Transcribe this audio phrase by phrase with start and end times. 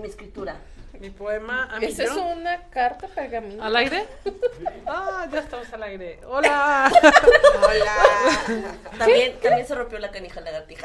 [0.00, 0.56] Mi escritura.
[0.98, 1.64] Mi poema.
[1.72, 3.62] A mí Esa es una carta pergamino.
[3.62, 4.06] ¿Al aire?
[4.86, 6.18] Ah, ya estamos al aire.
[6.26, 6.90] Hola.
[7.62, 7.94] Hola.
[8.98, 10.84] También, también se rompió la canija lagartija.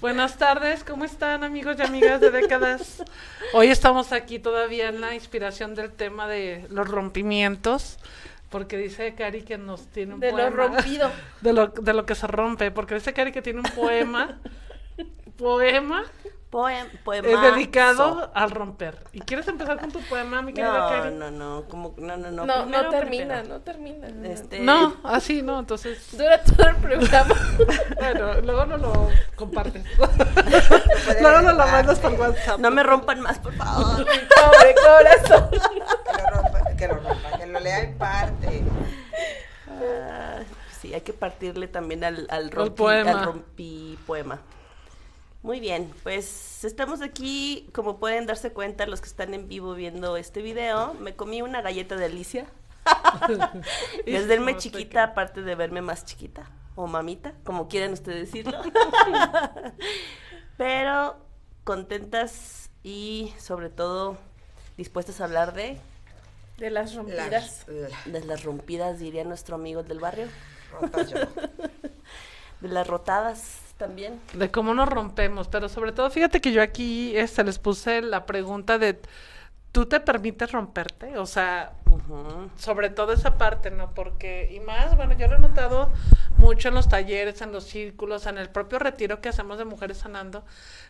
[0.00, 3.02] Buenas tardes, ¿cómo están amigos y amigas de décadas?
[3.52, 7.98] Hoy estamos aquí todavía en la inspiración del tema de los rompimientos,
[8.50, 10.56] porque dice Cari que nos tiene un De lo poema.
[10.68, 11.10] rompido.
[11.40, 14.38] De lo, de lo que se rompe, porque dice Cari que tiene un poema,
[15.36, 16.04] poema,
[16.52, 17.50] Poem, es poema.
[17.50, 18.98] dedicado al romper.
[19.14, 22.44] ¿Y quieres empezar con tu poema, mi querida No, no, no, como, no, no, no.
[22.44, 23.44] No, termina, primero.
[23.48, 24.08] no termina.
[24.28, 27.34] Este, No, así no, entonces, Dura todo el programa.
[27.98, 29.82] bueno, luego no lo compartes.
[31.22, 32.60] Luego no lo mandas por WhatsApp.
[32.60, 34.04] No me rompan más, por favor.
[34.04, 35.48] Pobre corazón.
[35.50, 38.62] Que lo rompa, que lo rompa, que lo lea en parte.
[39.68, 40.40] Ah,
[40.82, 43.10] sí, hay que partirle también al, al, rompi, poema.
[43.10, 44.38] al rompi poema.
[45.42, 50.16] Muy bien, pues estamos aquí, como pueden darse cuenta los que están en vivo viendo
[50.16, 52.46] este video, me comí una galleta de Alicia.
[54.06, 58.56] Desde verme chiquita, aparte de verme más chiquita, o mamita, como quieran ustedes decirlo.
[60.56, 61.16] Pero
[61.64, 64.18] contentas y sobre todo
[64.76, 65.76] dispuestas a hablar de,
[66.56, 67.66] De las rompidas.
[67.66, 70.28] Las de las rompidas, diría nuestro amigo del barrio,
[70.80, 71.18] rotas yo.
[72.60, 74.20] de las rotadas también.
[74.32, 78.26] de cómo nos rompemos, pero sobre todo, fíjate que yo aquí este, les puse la
[78.26, 79.00] pregunta de,
[79.72, 81.18] ¿tú te permites romperte?
[81.18, 81.72] O sea,
[82.56, 83.92] sobre todo esa parte, ¿no?
[83.92, 85.90] Porque, y más, bueno, yo lo he notado
[86.36, 89.98] mucho en los talleres, en los círculos, en el propio retiro que hacemos de Mujeres
[89.98, 90.44] Sanando,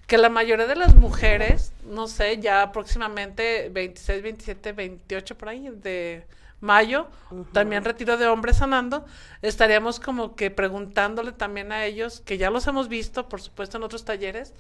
[0.06, 5.70] que la mayoría de las mujeres, no sé, ya próximamente 26, 27, 28 por ahí
[5.70, 6.27] de
[6.62, 7.08] mayo,
[7.52, 9.05] también retiro de hombres sanando,
[9.42, 13.82] estaríamos como que preguntándole también a ellos, que ya los hemos visto, por supuesto, en
[13.82, 14.55] otros talleres,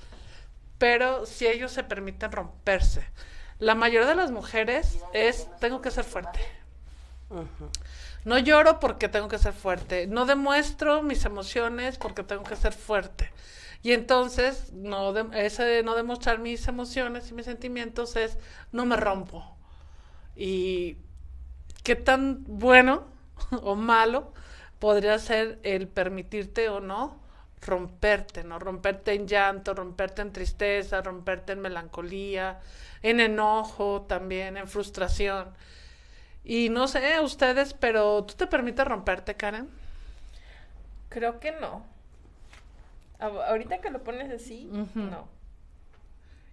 [0.78, 3.06] pero si ellos se permiten romperse.
[3.58, 6.40] La mayoría de las mujeres es, tengo que ser fuerte.
[8.24, 10.06] No lloro porque tengo que ser fuerte.
[10.06, 13.30] No demuestro mis emociones porque tengo que ser fuerte.
[13.82, 18.38] Y entonces, no de- ese no demostrar mis emociones y mis sentimientos es
[18.70, 19.56] no me rompo.
[20.36, 20.96] Y
[21.82, 23.04] qué tan bueno
[23.62, 24.32] o malo
[24.78, 27.22] podría ser el permitirte o no
[27.62, 28.58] romperte, ¿no?
[28.58, 32.60] Romperte en llanto, romperte en tristeza, romperte en melancolía,
[33.02, 35.48] en enojo también, en frustración.
[36.44, 39.68] Y no sé ustedes, pero ¿tú te permites romperte, Karen?
[41.08, 41.84] Creo que no.
[43.20, 45.28] Ahorita que lo pones así, no.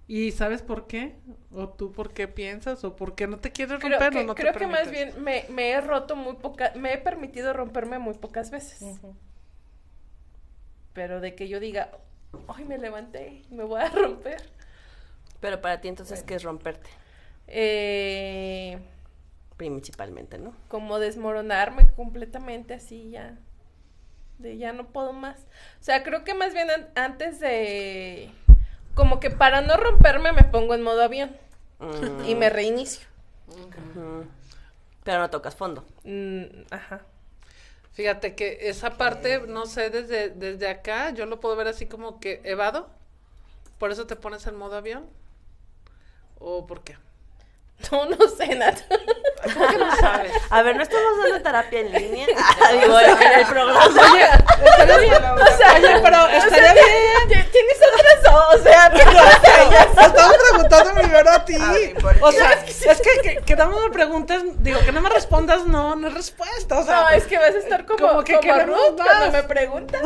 [0.09, 1.16] ¿Y sabes por qué?
[1.53, 2.84] ¿O tú por qué piensas?
[2.84, 4.92] ¿O por qué no te quieres Creo romper que, o no te creo que más
[4.92, 8.81] bien me, me he roto muy pocas, me he permitido romperme muy pocas veces.
[10.94, 11.92] Pero de que yo diga,
[12.48, 14.42] hoy me levanté y me voy a romper.
[15.40, 16.90] Pero para ti entonces, ¿qué es romperte?
[17.48, 18.78] Eh,
[19.58, 20.53] Principalmente, ¿no?
[20.69, 23.38] como desmoronarme completamente así ya.
[24.38, 25.42] De ya no puedo más.
[25.81, 28.31] O sea, creo que más bien an- antes de...
[29.00, 31.34] Como que para no romperme me pongo en modo avión
[31.80, 33.08] Mm, y me reinicio.
[33.48, 34.26] ujú.
[35.06, 35.86] Pero no tocas fondo.
[36.04, 37.00] Mm, ajá.
[37.94, 42.20] Fíjate que esa parte, no sé, desde, desde acá, yo lo puedo ver así como
[42.20, 42.90] que evado.
[43.78, 45.06] ¿Por eso te pones en modo avión?
[46.40, 46.98] ¿O por qué?
[47.94, 48.76] No, no sé nada.
[49.54, 50.34] ¿Cómo que no sabes?
[50.50, 52.28] A ver, ¿no estamos dando terapia en línea?
[52.28, 53.86] Digo, en el programa.
[53.86, 54.26] Oye,
[54.66, 55.14] estaría bien.
[55.14, 56.84] O sea, Oye, pero estaría bien.
[57.30, 61.56] Ti- Tienes otras, o sea, pero, o sea, ya Te estaba preguntando primero a ti.
[61.59, 62.38] Ah, sí, ¿por o qué?
[62.38, 62.53] sea,
[62.91, 66.13] es que, que, que no me preguntes, digo, que no me respondas, no, no es
[66.13, 66.80] respuesta.
[66.80, 69.31] O sea, No, es que vas a estar como, como que como queremos Ruth cuando
[69.31, 70.02] me preguntas.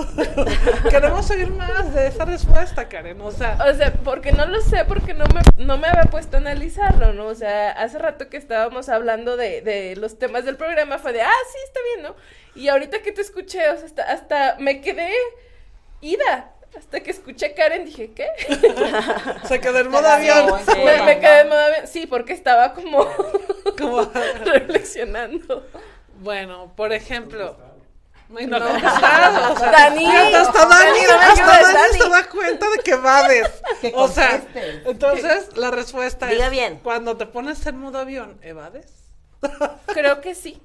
[0.90, 3.20] queremos oír más de esa respuesta, Karen.
[3.22, 6.38] O sea, O sea, porque no lo sé, porque no me, no me había puesto
[6.38, 7.28] a analizarlo, ¿no?
[7.28, 11.22] O sea, hace rato que estábamos hablando de, de los temas del programa fue de,
[11.22, 12.16] ah, sí, está bien, ¿no?
[12.56, 15.12] Y ahorita que te escuché, o sea, hasta, hasta me quedé
[16.02, 16.52] ida.
[16.78, 18.28] Hasta que escuché a Karen dije, ¿qué?
[19.48, 20.46] se quedó en modo avión.
[20.84, 21.88] me, me quedé en modo avión.
[21.88, 23.06] Sí, porque estaba como
[23.78, 24.10] Como-
[24.46, 25.68] reflexionando.
[26.20, 27.58] bueno, por ejemplo.
[28.40, 31.00] Y no, Dani, hasta Dani, hasta Dani
[32.00, 33.48] se da cuenta de que vades.
[33.80, 34.42] Que o sea,
[34.86, 36.80] entonces la respuesta Diga es bien.
[36.82, 38.88] cuando te pones en modo avión, ¿evades?
[39.94, 40.60] Creo que sí.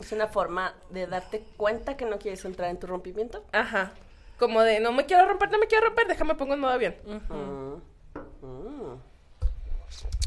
[0.00, 3.44] Es una forma de darte cuenta que no quieres entrar en tu rompimiento.
[3.52, 3.92] Ajá.
[4.38, 6.94] Como de, no me quiero romper, no me quiero romper, déjame pongo en modo avión.
[7.04, 7.74] Mm.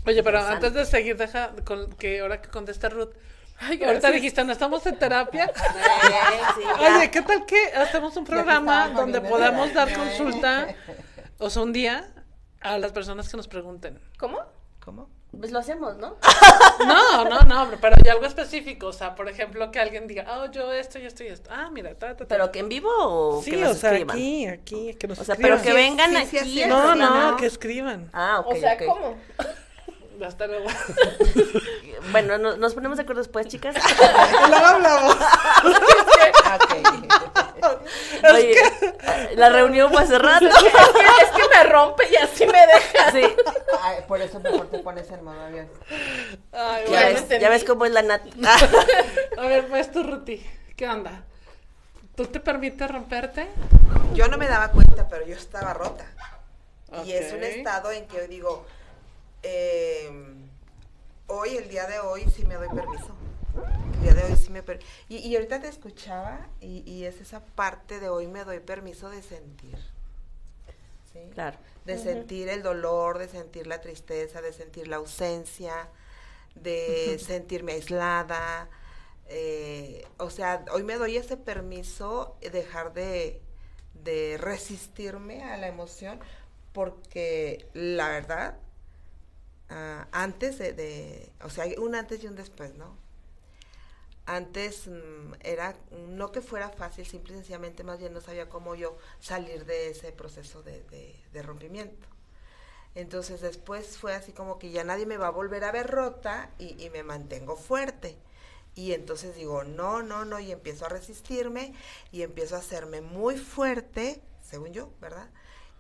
[0.08, 3.10] Oye, pero antes de seguir, deja con, que ahora que conteste Ruth.
[3.58, 5.52] Ay, Ahorita dijiste, no estamos en terapia.
[6.56, 6.62] Sí.
[6.80, 10.68] Oye, ¿qué tal que hacemos un programa donde podamos dar consulta?
[11.40, 12.12] O sea, un día
[12.62, 14.00] A las personas que nos pregunten.
[14.18, 14.40] ¿Cómo?
[14.84, 15.10] ¿Cómo?
[15.40, 16.16] Pues lo hacemos, ¿no?
[16.86, 18.88] No, no, no, pero hay algo específico.
[18.88, 21.50] O sea, por ejemplo, que alguien diga, oh, yo esto y esto y esto.
[21.54, 22.26] Ah, mira, ta, ta, ta.
[22.28, 24.16] Pero que en vivo o Sí, que nos o sea, escriban.
[24.16, 25.60] aquí, aquí, que nos O sea, escriban.
[25.60, 26.40] pero que vengan sí, aquí.
[26.40, 26.64] sí.
[26.68, 28.10] No, escribir, no, que escriban.
[28.14, 28.86] Ah, ok, o sea, ok.
[28.86, 29.18] ¿cómo?
[30.26, 30.68] Hasta luego.
[32.12, 33.76] Bueno, no- nos ponemos de acuerdo después, chicas.
[34.48, 35.16] Luego hablamos.
[35.16, 37.35] Ok.
[38.34, 40.46] Oye, eh, la reunión fue hace rato.
[40.50, 43.12] es, que, es que me rompe y así me deja.
[43.12, 43.24] Sí,
[43.82, 45.70] Ay, por eso mejor te pones en modo avión.
[46.52, 47.28] Ay, ya bueno.
[47.28, 48.22] ves, ya ves cómo es la nat.
[49.38, 50.46] A ver, pues tu Ruti,
[50.76, 51.24] ¿qué onda?
[52.16, 53.48] ¿Tú te permites romperte?
[54.14, 56.06] Yo no me daba cuenta, pero yo estaba rota.
[57.04, 58.66] Y es un estado en que yo digo,
[59.44, 60.10] eh,
[61.28, 63.16] hoy, el día de hoy, sí me doy permiso.
[63.94, 64.80] El día de hoy sí me per-
[65.10, 69.10] y, y ahorita te escuchaba y, y es esa parte de hoy me doy permiso
[69.10, 69.78] de sentir.
[71.14, 71.20] ¿sí?
[71.34, 71.58] Claro.
[71.86, 75.90] De sentir el dolor, de sentir la tristeza, de sentir la ausencia,
[76.56, 78.70] de sentirme aislada.
[79.28, 83.42] eh, o sea, hoy me doy ese permiso de dejar de,
[84.04, 86.20] de resistirme a la emoción
[86.74, 88.58] porque la verdad,
[89.70, 92.98] ah, antes de, de- o sea, hay un antes y un después, ¿no?
[94.28, 95.76] Antes mm, era,
[96.08, 99.90] no que fuera fácil, simple y sencillamente, más bien no sabía cómo yo salir de
[99.92, 102.08] ese proceso de, de- de rompimiento.
[102.96, 106.50] Entonces después fue así como que ya nadie me va a volver a ver rota
[106.58, 108.18] y, y me mantengo fuerte.
[108.74, 111.74] Y entonces digo, no, no, no, y empiezo a resistirme
[112.12, 115.30] y empiezo a hacerme muy fuerte, según yo, ¿verdad?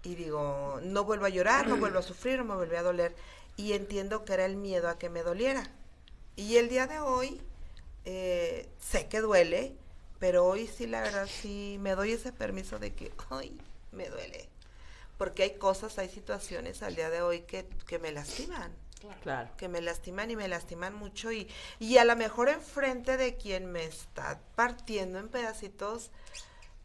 [0.03, 3.15] Y digo, no vuelvo a llorar, no vuelvo a sufrir, no me vuelve a doler.
[3.57, 5.69] Y entiendo que era el miedo a que me doliera.
[6.35, 7.41] Y el día de hoy,
[8.05, 9.75] eh, sé que duele,
[10.19, 13.57] pero hoy sí, la verdad, sí me doy ese permiso de que, ay,
[13.91, 14.47] me duele.
[15.17, 18.71] Porque hay cosas, hay situaciones al día de hoy que, que me lastiman
[19.21, 19.51] Claro.
[19.57, 21.47] que me lastiman y me lastiman mucho y,
[21.79, 26.09] y a lo mejor enfrente de quien me está partiendo en pedacitos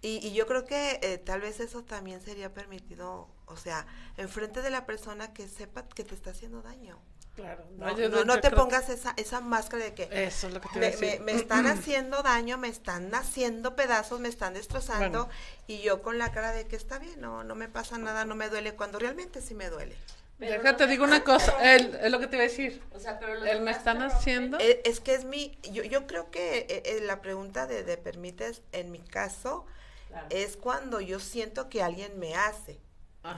[0.02, 3.86] y, y yo creo que eh, tal vez eso también sería permitido, o sea,
[4.18, 6.98] enfrente de la persona que sepa que te está haciendo daño.
[7.40, 7.64] Claro.
[7.76, 10.78] No, no- te creo- pongas esa, esa máscara de que Eso es lo que te
[10.78, 11.20] me, decir.
[11.20, 15.28] me- me están haciendo daño, me están haciendo pedazos, me están destrozando Bueno.
[15.66, 18.34] y yo con la cara de que está bien, no, no me pasa nada, no
[18.34, 19.96] me duele, cuando realmente sí me duele.
[20.38, 21.52] Pero Déjate, digo una cosa.
[21.74, 22.80] Él, es lo que te iba a decir.
[22.94, 24.58] O sea, pero los Él me están haciendo.
[24.58, 27.98] Eh, Es que es mi, yo, yo creo que eh, eh, la pregunta de, de
[27.98, 29.66] permites, en mi caso,
[30.08, 30.26] Claro.
[30.30, 32.80] es cuando yo siento que alguien me hace.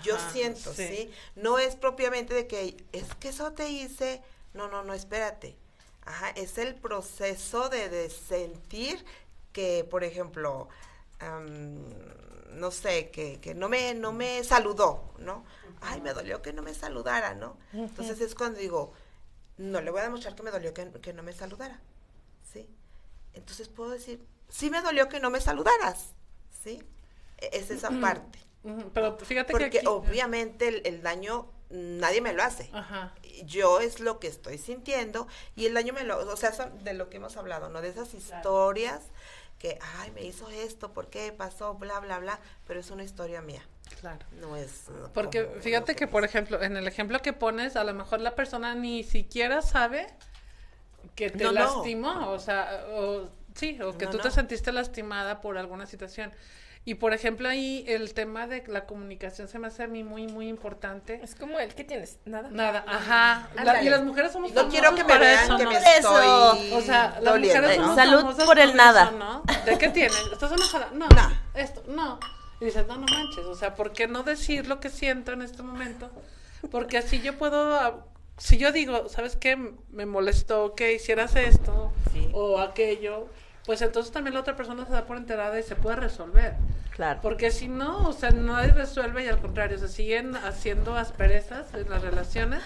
[0.02, 0.86] Yo siento, sí.
[0.88, 1.10] sí.
[1.36, 4.22] No es propiamente de que es que eso te hice.
[4.54, 5.56] No, no, no, espérate.
[6.04, 9.04] Ajá, es el proceso de, de sentir
[9.52, 10.68] que, por ejemplo,
[12.50, 15.44] no sé, que, que no me, no me saludó, ¿no?
[15.80, 17.56] Ay, me dolió que no me saludara, ¿no?
[17.72, 18.92] Entonces es cuando digo,
[19.58, 21.80] no le voy a demostrar que me dolió que, que no me saludara,
[22.52, 22.68] ¿sí?
[23.34, 26.14] Entonces puedo decir, sí me dolió que no me saludaras,
[26.62, 26.82] ¿sí?
[27.38, 28.38] E- Es esa parte.
[28.94, 32.70] Pero fíjate Porque que obviamente el, el daño nadie me lo hace.
[32.72, 33.14] Ajá.
[33.44, 35.26] Yo es lo que estoy sintiendo
[35.56, 37.80] y el daño me lo, o sea, son de lo que hemos hablado, ¿no?
[37.80, 39.00] De esas historias
[39.58, 41.74] que, ay, me hizo esto, ¿por qué pasó?
[41.74, 43.62] Bla, bla, bla, pero es una historia mía,
[44.00, 44.18] Claro.
[44.40, 44.86] no es...
[45.14, 48.34] Porque como fíjate que, por ejemplo, en el ejemplo que pones, a lo mejor la
[48.34, 50.08] persona ni siquiera sabe
[51.14, 51.60] que te No, no.
[51.60, 56.32] lastimó, o sea, o sí, o que tú te sentiste lastimada por alguna situación.
[56.84, 60.26] Y por ejemplo, ahí el tema de la comunicación se me hace a mí muy,
[60.26, 61.20] muy importante.
[61.22, 62.48] Es como el que tienes, nada.
[62.50, 63.48] Nada, ajá.
[63.62, 65.70] La- y las mujeres somos No quiero que me vean eso, que ¿no?
[65.70, 67.94] me estoy O sea, las doliendo, mujeres ¿no?
[67.94, 69.02] Salud por el por nada.
[69.04, 69.42] eso, ¿no?
[69.64, 70.12] ¿De qué tienen?
[70.32, 70.88] ¿Estás enojada?
[70.92, 71.06] No.
[71.08, 71.32] No.
[71.54, 72.18] Esto, no.
[72.60, 73.44] Y dices, no, no manches.
[73.46, 76.10] O sea, ¿por qué no decir lo que siento en este momento?
[76.72, 77.76] Porque así yo puedo.
[77.76, 78.04] ah,
[78.38, 79.56] Si yo digo, ¿sabes qué?
[79.90, 82.28] Me molestó que hicieras esto Sí.
[82.32, 83.28] o aquello,
[83.66, 86.54] pues entonces también la otra persona se da por enterada y se puede resolver.
[86.90, 87.20] Claro.
[87.22, 91.88] Porque si no, o sea, nadie resuelve y al contrario, se siguen haciendo asperezas en
[91.88, 92.62] las relaciones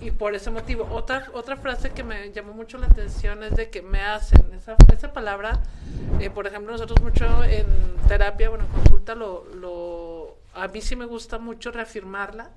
[0.00, 0.88] y por ese motivo.
[0.92, 4.52] Otra otra frase que me llamó mucho la atención es de que me hacen.
[4.54, 5.60] Esa, esa palabra,
[6.20, 7.66] eh, por ejemplo, nosotros mucho en
[8.06, 12.50] terapia, bueno, en consulta, lo, lo, a mí sí me gusta mucho reafirmarla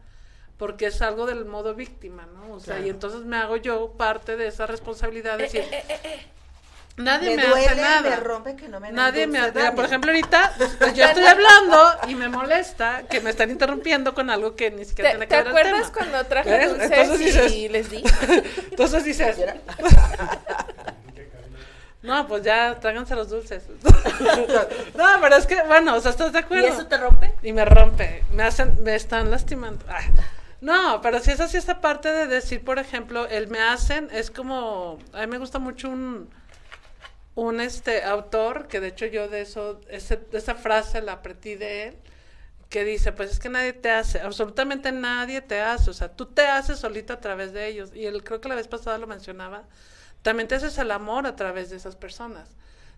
[0.57, 2.53] porque es algo del modo víctima, ¿no?
[2.53, 5.63] O sea, y entonces me hago yo parte de esa responsabilidad de Eh, decir,
[6.97, 8.09] nadie Me me, duele, hace nada.
[8.09, 11.91] me rompe que no me Nadie me hace, por ejemplo, ahorita pues, yo estoy hablando
[12.07, 15.35] y me molesta que me están interrumpiendo con algo que ni siquiera ¿Te, tiene te
[15.35, 18.03] que ver el acuerdas cuando traje dulces Entonces y dices- les di?
[18.71, 19.37] Entonces dices,
[22.01, 23.63] no, pues ya tráiganse los dulces.
[24.95, 26.67] no, pero es que, bueno, o sea, ¿estás de ¿Y acuerdo?
[26.67, 27.33] eso te rompe?
[27.41, 29.83] Y me rompe, me hacen, me están lastimando.
[29.89, 30.05] Ay,
[30.61, 34.29] No, pero si es así esta parte de decir, por ejemplo, el me hacen es
[34.29, 36.29] como, a mí me gusta mucho un,
[37.35, 41.97] un este autor, que de hecho yo de eso, esa frase la aprendí de él,
[42.69, 46.25] que dice, pues es que nadie te hace, absolutamente nadie te hace, o sea, tú
[46.25, 47.91] te haces solito a través de ellos.
[47.93, 49.65] Y él creo que la vez pasada lo mencionaba,
[50.21, 52.49] también te haces el amor a través de esas personas.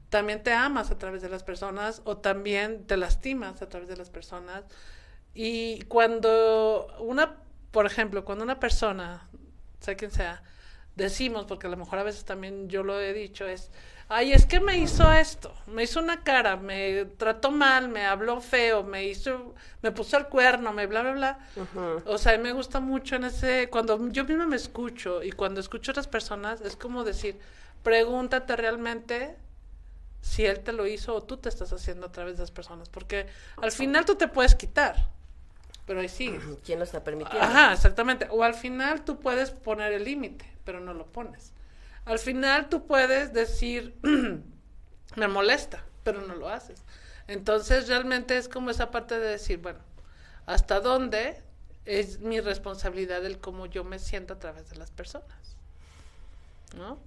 [0.09, 3.97] También te amas a través de las personas o también te lastimas a través de
[3.97, 4.63] las personas.
[5.33, 7.35] Y cuando una,
[7.71, 9.27] por ejemplo, cuando una persona,
[9.81, 10.41] sea quien sea,
[10.95, 13.69] decimos, porque a lo mejor a veces también yo lo he dicho, es,
[14.09, 18.39] ay, es que me hizo esto, me hizo una cara, me trató mal, me habló
[18.39, 21.39] feo, me hizo, me puso el cuerno, me bla, bla, bla.
[22.05, 25.91] O sea, me gusta mucho en ese, cuando yo misma me escucho y cuando escucho
[25.91, 27.39] a otras personas, es como decir,
[27.83, 29.35] pregúntate realmente
[30.21, 32.89] si él te lo hizo o tú te estás haciendo a través de las personas,
[32.89, 33.27] porque
[33.61, 35.09] al final tú te puedes quitar,
[35.85, 36.43] pero ahí sigues.
[36.65, 37.45] ¿Quién lo está permitiendo?
[37.45, 38.27] Ajá, exactamente.
[38.29, 41.53] O al final tú puedes poner el límite, pero no lo pones.
[42.07, 43.99] Al final tú puedes decir,
[45.17, 46.81] me molesta, pero no lo haces.
[47.27, 49.79] Entonces realmente es como esa parte de decir, bueno,
[50.45, 51.43] ¿hasta dónde
[51.83, 55.57] es mi responsabilidad el cómo yo me siento a través de las personas?
[56.77, 56.97] ¿No?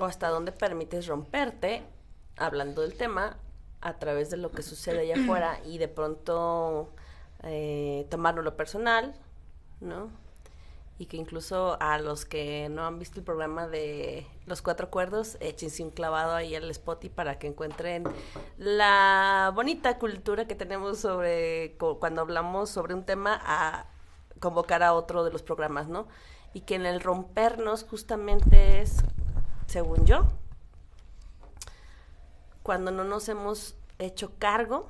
[0.00, 1.84] O hasta dónde permites romperte,
[2.36, 3.36] hablando del tema,
[3.80, 6.92] a través de lo que sucede allá afuera y de pronto
[7.44, 9.14] eh, tomarlo lo personal,
[9.80, 10.23] ¿no?
[10.98, 15.36] Y que incluso a los que no han visto el programa de Los Cuatro Acuerdos,
[15.40, 18.04] échense un clavado ahí al Spotify para que encuentren
[18.56, 23.86] la bonita cultura que tenemos sobre cuando hablamos sobre un tema a
[24.38, 26.06] convocar a otro de los programas, ¿no?
[26.52, 28.98] Y que en el rompernos justamente es,
[29.66, 30.26] según yo,
[32.62, 34.88] cuando no nos hemos hecho cargo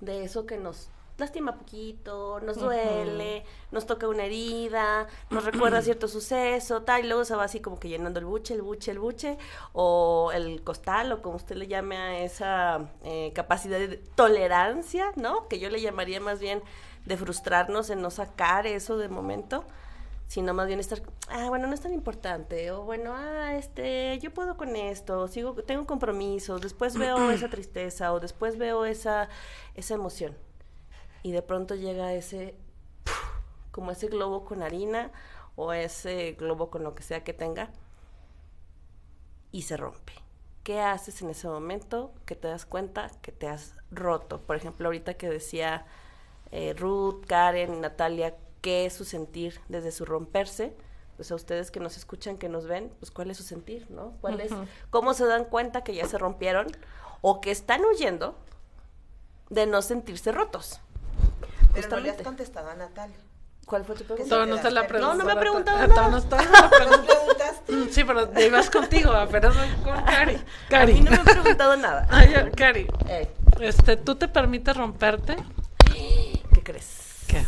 [0.00, 6.08] de eso que nos lastima poquito, nos duele, nos toca una herida, nos recuerda cierto
[6.08, 8.98] suceso, tal, y luego se va así como que llenando el buche, el buche, el
[8.98, 9.38] buche,
[9.72, 15.48] o el costal, o como usted le llame a esa eh, capacidad de tolerancia, ¿no?
[15.48, 16.62] Que yo le llamaría más bien
[17.04, 19.64] de frustrarnos en no sacar eso de momento
[20.26, 24.32] sino más bien estar, ah, bueno, no es tan importante, o bueno, ah, este, yo
[24.32, 29.28] puedo con esto, sigo, tengo compromisos, después veo esa tristeza, o después veo esa,
[29.74, 30.34] esa emoción
[31.24, 32.54] y de pronto llega ese,
[33.72, 35.10] como ese globo con harina
[35.56, 37.70] o ese globo con lo que sea que tenga
[39.50, 40.12] y se rompe.
[40.64, 44.42] ¿Qué haces en ese momento que te das cuenta que te has roto?
[44.42, 45.86] Por ejemplo, ahorita que decía
[46.52, 50.76] eh, Ruth, Karen, Natalia, ¿qué es su sentir desde su romperse?
[51.16, 54.12] Pues a ustedes que nos escuchan, que nos ven, pues cuál es su sentir, ¿no?
[54.20, 54.52] ¿Cuál es,
[54.90, 56.66] cómo se dan cuenta que ya se rompieron
[57.22, 58.36] o que están huyendo
[59.48, 60.80] de no sentirse rotos?
[61.74, 63.16] Pero no le has contestado a Natalia.
[63.66, 64.28] ¿Cuál fue tu pregunta?
[64.28, 66.08] Todo no te la No, no me ha preguntado nada.
[66.08, 67.72] No, está preguntaste.
[67.72, 70.38] Mm, sí, pero ibas contigo, apenas con Cari.
[70.68, 70.92] Cari.
[70.92, 72.06] A mí no me ha preguntado nada.
[72.10, 72.86] Ay, Cari.
[73.60, 75.36] Este, ¿tú te permites romperte?
[75.94, 77.24] ¿Qué crees?
[77.26, 77.44] ¿Qué?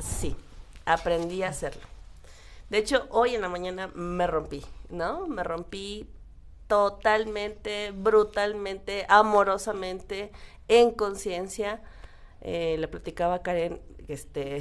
[0.00, 0.36] Sí,
[0.84, 1.82] aprendí a hacerlo.
[2.68, 5.26] De hecho, hoy en la mañana me rompí, ¿no?
[5.26, 6.10] Me rompí
[6.66, 10.32] totalmente, brutalmente, amorosamente,
[10.68, 11.80] en conciencia
[12.48, 14.60] eh, le platicaba a Karen este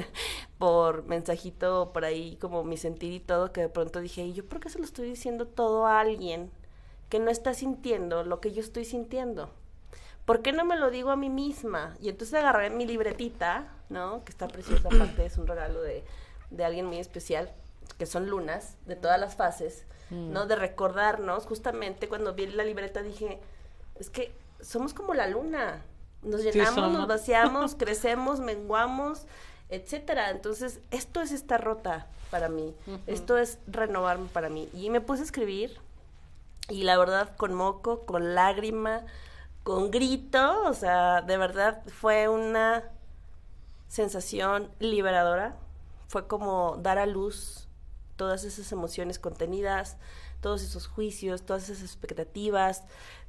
[0.58, 4.46] por mensajito por ahí como mi sentir y todo que de pronto dije y yo
[4.46, 6.50] por qué se lo estoy diciendo todo a alguien
[7.10, 9.50] que no está sintiendo lo que yo estoy sintiendo
[10.24, 11.94] ¿por qué no me lo digo a mí misma?
[12.00, 16.04] y entonces agarré mi libretita no que está preciosa aparte es un regalo de,
[16.50, 17.52] de alguien muy especial
[17.98, 20.32] que son lunas de todas las fases mm.
[20.32, 23.40] no de recordarnos justamente cuando vi la libreta dije
[23.96, 25.84] es que somos como la luna
[26.26, 29.26] nos llenamos, nos vaciamos, crecemos, menguamos,
[29.68, 30.30] etcétera.
[30.30, 32.74] Entonces, esto es esta rota para mí.
[33.06, 34.68] Esto es renovarme para mí.
[34.74, 35.78] Y me puse a escribir
[36.68, 39.04] y la verdad con moco, con lágrima,
[39.62, 42.84] con grito, o sea, de verdad fue una
[43.88, 45.56] sensación liberadora.
[46.08, 47.68] Fue como dar a luz
[48.16, 49.96] todas esas emociones contenidas,
[50.40, 52.84] todos esos juicios, todas esas expectativas,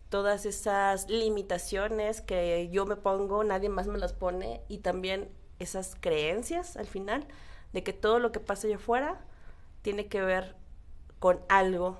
[0.09, 5.95] todas esas limitaciones que yo me pongo, nadie más me las pone, y también esas
[5.99, 7.27] creencias al final
[7.73, 9.19] de que todo lo que pasa allá afuera
[9.81, 10.55] tiene que ver
[11.19, 11.97] con algo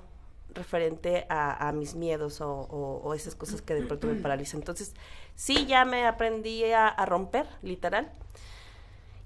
[0.54, 4.60] referente a, mis miedos o, esas cosas que de pronto me paralizan.
[4.60, 4.94] Entonces,
[5.34, 8.12] sí, ya me aprendí a, a romper, literal.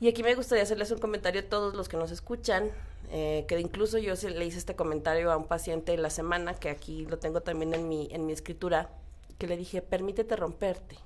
[0.02, 2.72] Y aquí me gustaría hacerles un comentario a todos los que nos escuchan,
[3.12, 7.06] eh, que incluso yo le hice este comentario a un paciente la semana, que aquí
[7.06, 8.90] lo tengo también en mi, en mi escritura,
[9.38, 10.96] que le dije, permítete romperte,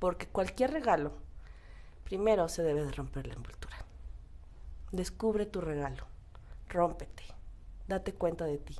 [0.00, 1.12] porque cualquier regalo,
[2.02, 3.76] primero se debe de romper la envoltura.
[4.90, 6.08] descubre tu regalo,
[6.68, 7.22] rómpete,
[7.86, 8.74] date cuenta de ti.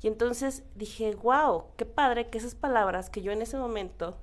[0.00, 4.16] Y entonces dije, wow, qué padre que esas palabras que yo en ese momento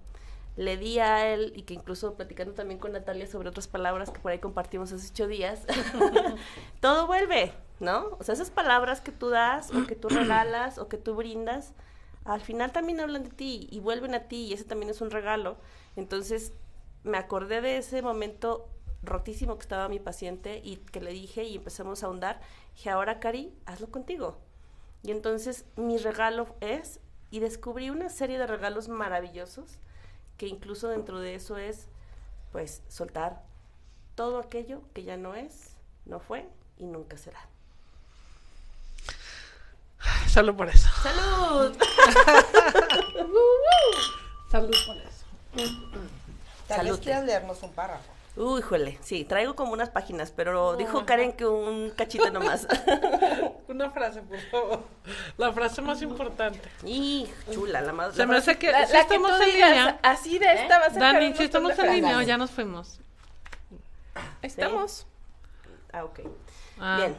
[0.58, 4.20] le di a él y que incluso platicando también con Natalia sobre otras palabras que
[4.20, 5.66] por ahí compartimos hace ocho días,
[6.82, 8.18] todo vuelve, ¿no?
[8.20, 11.74] O sea, esas palabras que tú das o que tú regalas o que tú brindas,
[12.26, 15.12] al final también hablan de ti y vuelven a ti y ese también es un
[15.12, 15.58] regalo.
[15.96, 16.52] Entonces
[17.04, 18.68] me acordé de ese momento
[19.04, 22.42] rotísimo que estaba mi paciente y que le dije y empezamos a ahondar,
[22.76, 24.40] dije, ahora Cari, hazlo contigo.
[25.04, 27.00] Y entonces mi regalo es,
[27.30, 29.80] y descubrí una serie de regalos maravillosos,
[30.38, 31.88] que incluso dentro de eso es,
[32.52, 33.44] pues, soltar
[34.16, 35.72] todo aquello que ya no es,
[36.06, 37.40] no fue y nunca será.
[40.28, 40.88] Solo por eso.
[41.02, 41.76] ¡Salud!
[44.52, 45.26] Salud por eso.
[46.68, 46.92] Tal Salud.
[46.92, 48.12] vez quieras leernos un párrafo.
[48.38, 52.68] Uy, híjole, sí, traigo como unas páginas, pero dijo Karen que un cachito nomás.
[53.68, 54.84] Una frase, por favor.
[55.38, 56.62] La frase más importante.
[56.86, 58.14] y chula, la más...
[58.14, 58.72] Se me hace que.
[58.72, 60.00] La, que estamos tú en digas, línea.
[60.04, 63.00] así de esta va a ser Dani, si estamos en línea o ya nos fuimos.
[64.44, 65.08] Estamos.
[65.92, 66.20] Ah, ok.
[66.80, 66.98] Ah.
[66.98, 67.16] Bien.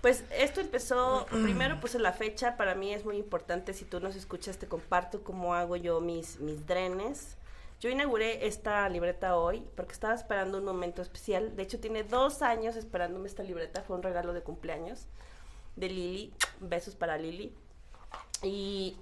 [0.00, 4.00] Pues esto empezó, primero pues en la fecha, para mí es muy importante, si tú
[4.00, 7.36] nos escuchas te comparto cómo hago yo mis, mis drenes.
[7.80, 12.42] Yo inauguré esta libreta hoy porque estaba esperando un momento especial, de hecho tiene dos
[12.42, 15.06] años esperándome esta libreta, fue un regalo de cumpleaños
[15.76, 17.54] de Lili, besos para Lili.
[18.42, 18.96] Y,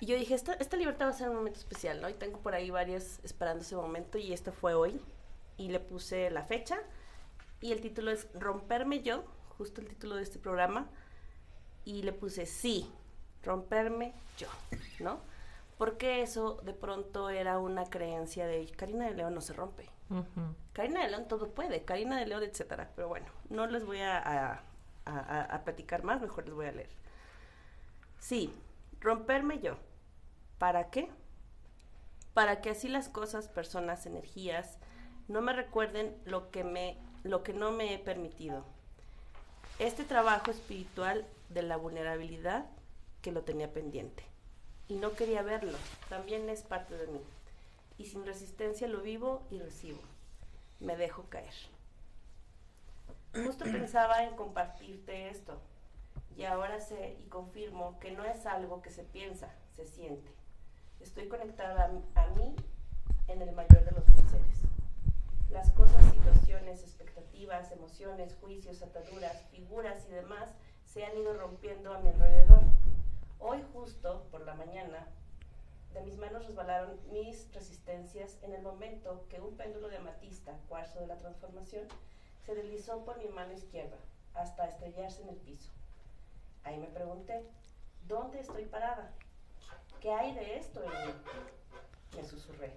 [0.00, 2.08] yo dije, esta, esta libreta va a ser un momento especial, ¿no?
[2.08, 5.00] Y tengo por ahí varias esperando ese momento y esta fue hoy.
[5.56, 6.78] Y le puse la fecha
[7.60, 9.24] y el título es Romperme yo,
[9.56, 10.88] justo el título de este programa,
[11.84, 12.90] y le puse sí,
[13.42, 14.48] romperme yo,
[14.98, 15.20] ¿no?
[15.80, 19.88] Porque eso de pronto era una creencia de Karina de León no se rompe.
[20.74, 22.90] Karina de León todo puede, Karina de León, etcétera.
[22.94, 24.62] Pero bueno, no les voy a, a-
[25.06, 26.90] a- a- a platicar más, mejor les voy a leer.
[28.18, 28.54] Sí,
[29.00, 29.78] romperme yo.
[30.58, 31.08] ¿Para qué?
[32.34, 34.78] Para que así las cosas, personas, energías,
[35.28, 38.66] no me recuerden lo que me, lo que no me he permitido.
[39.78, 42.66] Este trabajo espiritual de la vulnerabilidad
[43.22, 44.24] que lo tenía pendiente.
[44.90, 47.20] Y no quería verlo, también es parte de mí.
[47.96, 50.00] Y sin resistencia lo vivo y recibo.
[50.80, 51.54] Me dejo caer.
[53.32, 55.60] Justo pensaba en compartirte esto.
[56.36, 60.32] Y ahora sé y confirmo que no es algo que se piensa, se siente.
[60.98, 61.84] Estoy conectada
[62.16, 62.56] a, mí
[63.28, 64.58] en el mayor de los placeres.
[65.52, 70.48] Las cosas, situaciones, expectativas, emociones, juicios, ataduras, figuras y demás
[70.84, 72.64] se han ido rompiendo a mi alrededor.
[73.42, 75.08] Hoy justo por la mañana,
[75.94, 81.00] de mis manos resbalaron mis resistencias en el momento que un péndulo de amatista, cuarzo
[81.00, 81.88] de la transformación,
[82.44, 83.96] se deslizó por mi mano izquierda
[84.34, 85.70] hasta estrellarse en el piso.
[86.64, 87.42] Ahí me pregunté,
[88.06, 89.10] ¿dónde estoy parada?
[90.00, 91.14] ¿Qué hay de esto en mí?
[92.16, 92.74] Me susurré.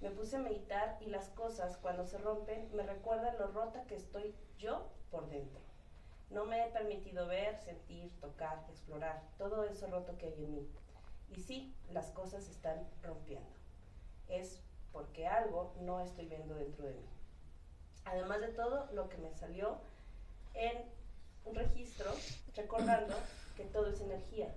[0.00, 3.96] Me puse a meditar y las cosas cuando se rompen me recuerdan lo rota que
[3.96, 5.60] estoy yo por dentro.
[6.32, 10.68] No me he permitido ver, sentir, tocar, explorar todo eso roto que hay en mí.
[11.36, 13.50] Y sí, las cosas se están rompiendo.
[14.28, 14.60] Es
[14.92, 17.08] porque algo no estoy viendo dentro de mí.
[18.04, 19.78] Además de todo, lo que me salió
[20.54, 20.84] en
[21.44, 22.10] un registro
[22.54, 23.14] recordando
[23.56, 24.54] que todo es energía.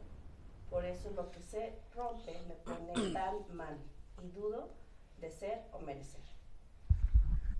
[0.69, 3.77] Por eso lo que se rompe me pone tan mal
[4.23, 4.69] y dudo
[5.19, 6.21] de ser o merecer.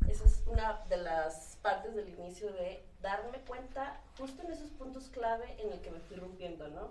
[0.08, 5.06] Esa es una de las partes del inicio de darme cuenta justo en esos puntos
[5.14, 6.90] clave en el que me fui rompiendo, ¿no?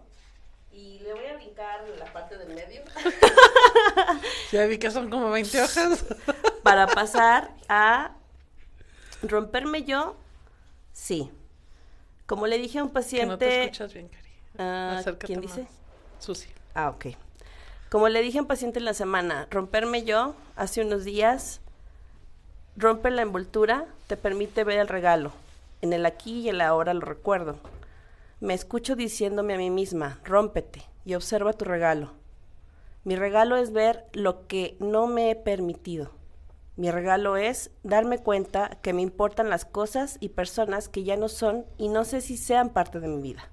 [0.72, 2.83] Y le voy a brincar la parte del medio
[4.53, 6.05] Ya vi que son como 20 hojas.
[6.62, 8.12] para pasar a
[9.22, 10.16] romperme yo,
[10.92, 11.31] sí.
[12.27, 13.64] Como le dije a un Que no te paciente...
[13.64, 14.31] escuchas bien, Cari.
[14.59, 15.57] Ah, ¿Quién más.
[15.57, 15.68] dice?
[16.20, 16.48] Susi.
[16.74, 17.07] Ah, ok.
[17.90, 21.61] Como le dije a un paciente en la semana, romperme yo hace unos días,
[22.77, 25.33] rompe la envoltura, te permite ver el regalo.
[25.82, 27.58] En el aquí y el ahora lo recuerdo.
[28.40, 32.12] Me escucho diciéndome a mí misma, rómpete y observa tu regalo.
[33.04, 36.10] Mi regalo es ver lo que no me he permitido.
[36.76, 41.28] Mi regalo es darme cuenta que me importan las cosas y personas que ya no
[41.28, 43.50] son y no sé si sean parte de mi vida.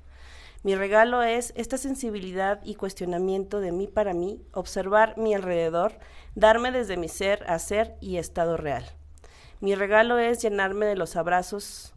[0.64, 5.94] Mi regalo es esta sensibilidad y cuestionamiento de mí para mí, observar mi alrededor,
[6.36, 8.86] darme desde mi ser a ser y estado real.
[9.60, 11.94] Mi regalo es llenarme de los abrazos,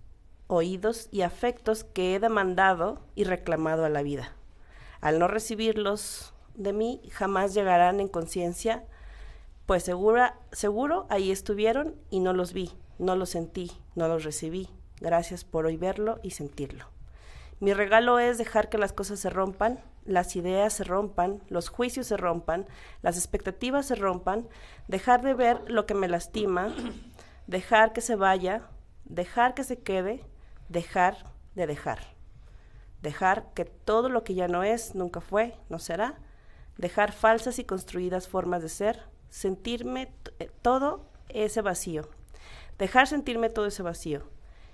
[0.46, 4.32] oídos y afectos que he demandado y reclamado a la vida.
[5.00, 8.84] Al no recibirlos de mí, jamás llegarán en conciencia,
[9.66, 14.68] pues segura, seguro ahí estuvieron y no los vi, no los sentí, no los recibí,
[15.00, 16.86] Gracias por hoy verlo y sentirlo.
[17.60, 22.06] Mi regalo es dejar que las cosas se rompan, las ideas se rompan, los juicios
[22.06, 22.66] se rompan,
[23.02, 24.48] las expectativas se rompan,
[24.88, 26.74] dejar de ver lo que me lastima,
[27.46, 28.62] dejar que se vaya,
[29.04, 30.24] dejar que se quede,
[30.68, 32.00] dejar de dejar.
[33.02, 36.18] Dejar que todo lo que ya no es, nunca fue, no será,
[36.78, 42.08] dejar falsas y construidas formas de ser, sentirme eh, todo ese vacío,
[42.78, 44.22] dejar sentirme todo ese vacío,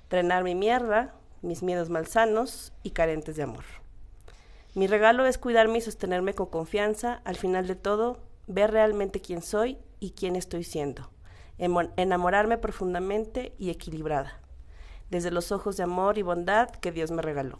[0.08, 3.64] drenar mi mierda, mis miedos malsanos y carentes de amor.
[4.74, 9.42] Mi regalo es cuidarme y sostenerme con confianza, al final de todo, ver realmente quién
[9.42, 11.10] soy y quién estoy siendo,
[11.58, 14.39] enamorarme profundamente y equilibrada,
[15.10, 17.58] desde los ojos de amor y bondad que Dios me regaló,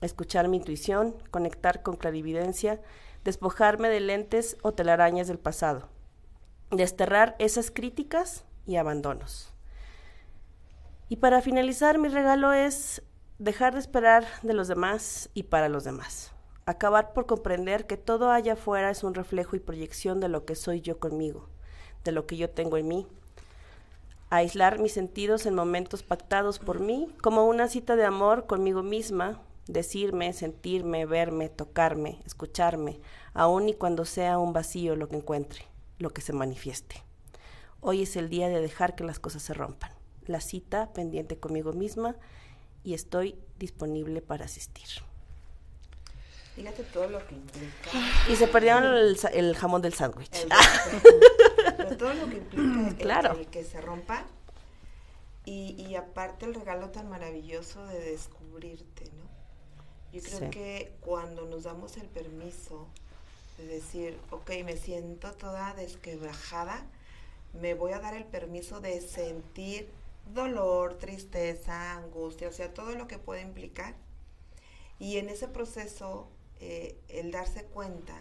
[0.00, 2.80] escuchar mi intuición, conectar con clarividencia,
[3.24, 5.88] despojarme de lentes o telarañas del pasado,
[6.70, 9.52] desterrar esas críticas y abandonos.
[11.08, 13.02] Y para finalizar, mi regalo es
[13.38, 16.32] dejar de esperar de los demás y para los demás.
[16.66, 20.54] Acabar por comprender que todo allá afuera es un reflejo y proyección de lo que
[20.54, 21.48] soy yo conmigo,
[22.04, 23.08] de lo que yo tengo en mí.
[24.32, 29.42] Aislar mis sentidos en momentos pactados por mí, como una cita de amor conmigo misma,
[29.66, 33.00] decirme, sentirme, verme, tocarme, escucharme,
[33.34, 35.64] aun y cuando sea un vacío lo que encuentre,
[35.98, 37.02] lo que se manifieste.
[37.80, 39.90] Hoy es el día de dejar que las cosas se rompan.
[40.26, 42.14] La cita pendiente conmigo misma
[42.84, 45.09] y estoy disponible para asistir.
[46.60, 47.90] Fíjate todo lo que implica.
[48.28, 50.46] Y se perdieron el, jamón del sándwich.
[51.98, 53.32] todo lo que implica claro.
[53.32, 54.26] el, que se rompa.
[55.46, 59.30] Y, y, aparte el regalo tan maravilloso de descubrirte, ¿no?
[60.12, 62.86] Yo creo que cuando nos damos el permiso
[63.56, 66.84] de decir, ok, me siento toda desquebrajada,
[67.54, 69.88] me voy a dar el permiso de sentir
[70.34, 73.94] dolor, tristeza, angustia, o sea, todo lo que puede implicar.
[74.98, 76.28] Y en ese proceso,
[76.60, 78.14] eh, el darse cuenta,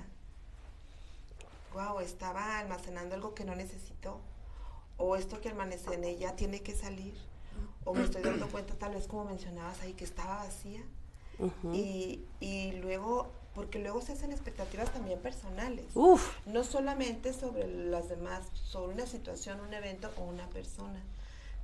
[1.74, 4.20] wow, estaba almacenando algo que no necesito,
[4.98, 7.14] o esto que almacené ya tiene que salir,
[7.86, 10.82] o me estoy dando cuenta, tal vez como mencionabas ahí, que estaba vacía.
[11.74, 15.86] y, y luego porque luego se hacen expectativas también personales.
[15.96, 16.38] Uf.
[16.46, 21.02] No solamente sobre las demás, sobre una situación, un evento o una persona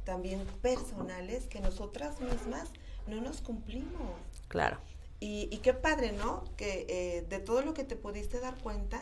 [0.03, 2.69] también personales que nosotras mismas
[3.07, 4.11] no nos cumplimos.
[4.47, 4.77] Claro.
[5.25, 6.43] Y, y qué padre, ¿no?
[6.55, 9.01] Que eh, de todo lo que te pudiste dar cuenta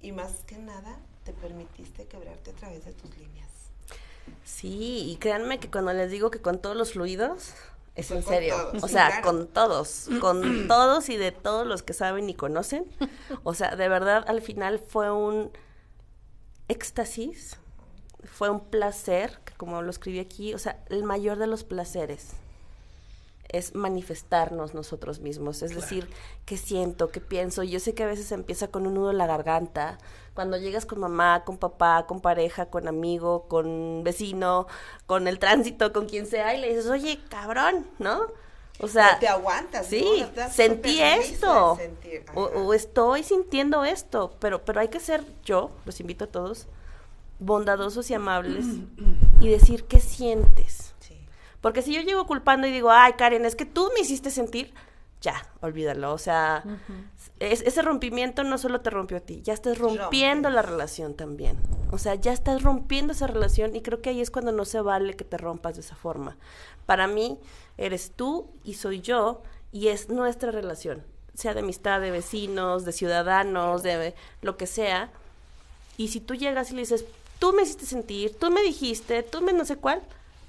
[0.00, 3.48] y más que nada te permitiste quebrarte a través de tus líneas.
[4.44, 7.54] Sí, y créanme que cuando les digo que con todos los fluidos,
[7.94, 8.56] es en serio.
[8.82, 12.84] O sea, con todos, con todos y de todos los que saben y conocen.
[13.44, 15.52] O sea, de verdad, al final fue un
[16.66, 17.58] éxtasis
[18.24, 22.34] fue un placer, que como lo escribí aquí, o sea, el mayor de los placeres
[23.52, 26.08] es manifestarnos nosotros mismos, es decir,
[26.44, 27.62] qué siento, qué pienso.
[27.62, 29.98] Yo sé que a veces empieza con un nudo en la garganta,
[30.34, 34.66] cuando llegas con mamá, con papá, con pareja, con amigo, con vecino,
[35.06, 38.26] con el tránsito, con quien sea, y le dices, oye, cabrón, ¿no?
[38.80, 39.86] O sea, te aguantas.
[39.86, 41.78] Sí, sentí esto.
[42.34, 46.66] O, o, estoy sintiendo esto, pero, pero hay que ser yo, los invito a todos,
[47.38, 48.64] bondadosos y amables
[49.40, 50.81] y decir qué sientes.
[51.62, 54.74] Porque si yo llego culpando y digo, ay, Karen, es que tú me hiciste sentir,
[55.22, 56.12] ya, olvídalo.
[56.12, 56.64] O sea,
[57.38, 61.56] ese rompimiento no solo te rompió a ti, ya estás rompiendo la relación también.
[61.92, 64.80] O sea, ya estás rompiendo esa relación y creo que ahí es cuando no se
[64.80, 66.36] vale que te rompas de esa forma.
[66.84, 67.38] Para mí,
[67.78, 72.92] eres tú y soy yo y es nuestra relación, sea de amistad, de vecinos, de
[72.92, 75.10] ciudadanos, de lo que sea.
[75.96, 77.04] Y si tú llegas y le dices,
[77.38, 80.02] tú me hiciste sentir, tú me dijiste, tú me no sé cuál,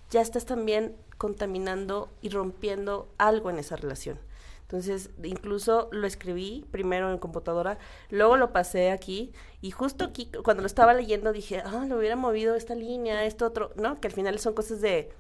[0.10, 4.20] ya estás también contaminando y rompiendo algo en esa relación.
[4.64, 7.78] Entonces, incluso lo escribí primero en computadora,
[8.10, 9.32] luego lo pasé aquí
[9.62, 13.46] y justo aquí, cuando lo estaba leyendo, dije, ah, lo hubiera movido esta línea, esto
[13.46, 14.02] otro, ¿no?
[14.02, 15.14] Que al final son cosas de,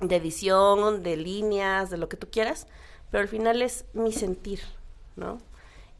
[0.00, 2.66] de edición, de líneas, de lo que tú quieras,
[3.10, 4.60] pero al final es mi sentir,
[5.16, 5.36] ¿no?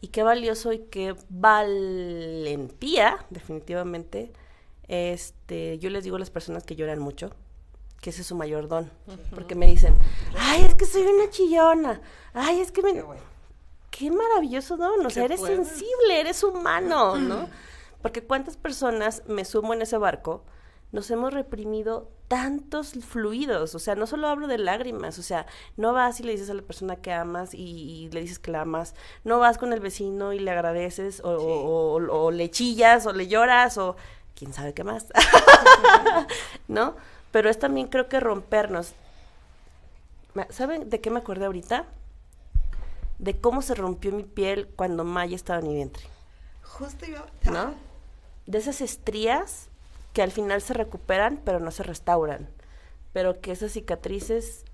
[0.00, 4.32] Y qué valioso y qué valentía, definitivamente,
[4.88, 7.32] este, yo les digo a las personas que lloran mucho,
[8.06, 8.88] que ese es su mayor don,
[9.34, 9.92] porque me dicen,
[10.38, 12.00] ay, es que soy una chillona,
[12.34, 13.02] ay, es que me...
[13.90, 17.48] Qué, maravilloso don, o sea, eres sensible, eres humano, ¿no?
[18.02, 20.44] Porque cuántas personas me sumo en ese barco,
[20.92, 25.92] nos hemos reprimido tantos fluidos, o sea, no solo hablo de lágrimas, o sea, no
[25.92, 28.94] vas y le dices a la persona que amas y, le dices que la amas,
[29.24, 33.78] no vas con el vecino y le agradeces o, o le chillas o le lloras
[33.78, 33.96] o
[34.36, 35.06] quién sabe qué más,
[36.68, 36.94] ¿no?
[37.36, 38.94] Pero es también creo que rompernos.
[40.48, 41.84] ¿Saben de qué me acordé ahorita?
[43.18, 46.02] De cómo se rompió mi piel cuando Maya estaba en mi vientre,
[46.62, 47.26] Justo yo.
[47.52, 47.74] ¿no?
[48.46, 49.68] De esas estrías
[50.14, 52.48] que al final se recuperan, pero no se restauran.
[53.12, 54.64] Pero que esas cicatrices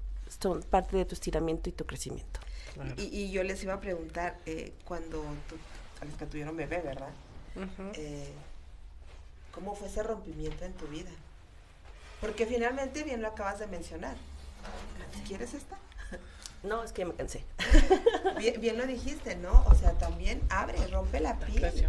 [0.41, 2.39] son parte de tu estiramiento y tu crecimiento.
[2.97, 5.57] Y, y yo les iba a preguntar, eh, cuando tu-
[6.01, 7.11] a los que tuvieron bebé, ¿verdad?
[7.95, 8.33] Eh,
[9.53, 11.11] ¿Cómo fue ese rompimiento en tu vida?
[12.23, 14.15] Porque finalmente bien lo acabas de mencionar.
[15.29, 15.77] ¿Quieres esta?
[16.63, 17.45] No, es que me cansé.
[18.39, 19.65] Bien, bien lo dijiste, ¿no?
[19.67, 21.89] O sea, también abre, rompe la piel.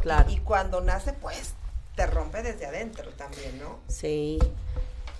[0.00, 0.30] Claro.
[0.30, 1.54] Y, cuando nace, pues,
[1.96, 3.80] te rompe desde adentro también, ¿no?
[3.88, 4.38] Sí.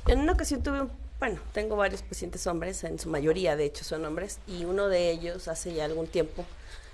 [0.06, 3.84] En una ocasión tuve, un- bueno, tengo varios pacientes hombres, en su mayoría de hecho
[3.84, 6.44] son hombres, y uno de ellos hace ya algún tiempo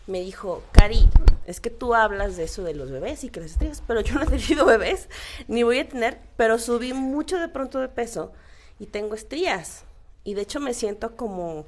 [0.09, 1.09] me dijo, Cari,
[1.47, 4.14] es que tú hablas de eso de los bebés y que las estrías, pero yo
[4.14, 5.09] no he tenido bebés,
[5.47, 8.33] ni voy a tener, pero subí mucho de pronto de peso
[8.81, 9.85] y tengo estrías.
[10.25, 11.66] Y de hecho me siento como,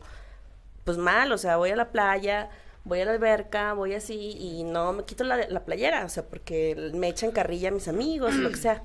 [0.85, 2.51] pues mal, o sea, voy a la playa,
[2.85, 6.25] voy a la alberca, voy así y no me quito la, la playera, o sea,
[6.27, 8.83] porque me echan carrilla a mis amigos, lo que sea.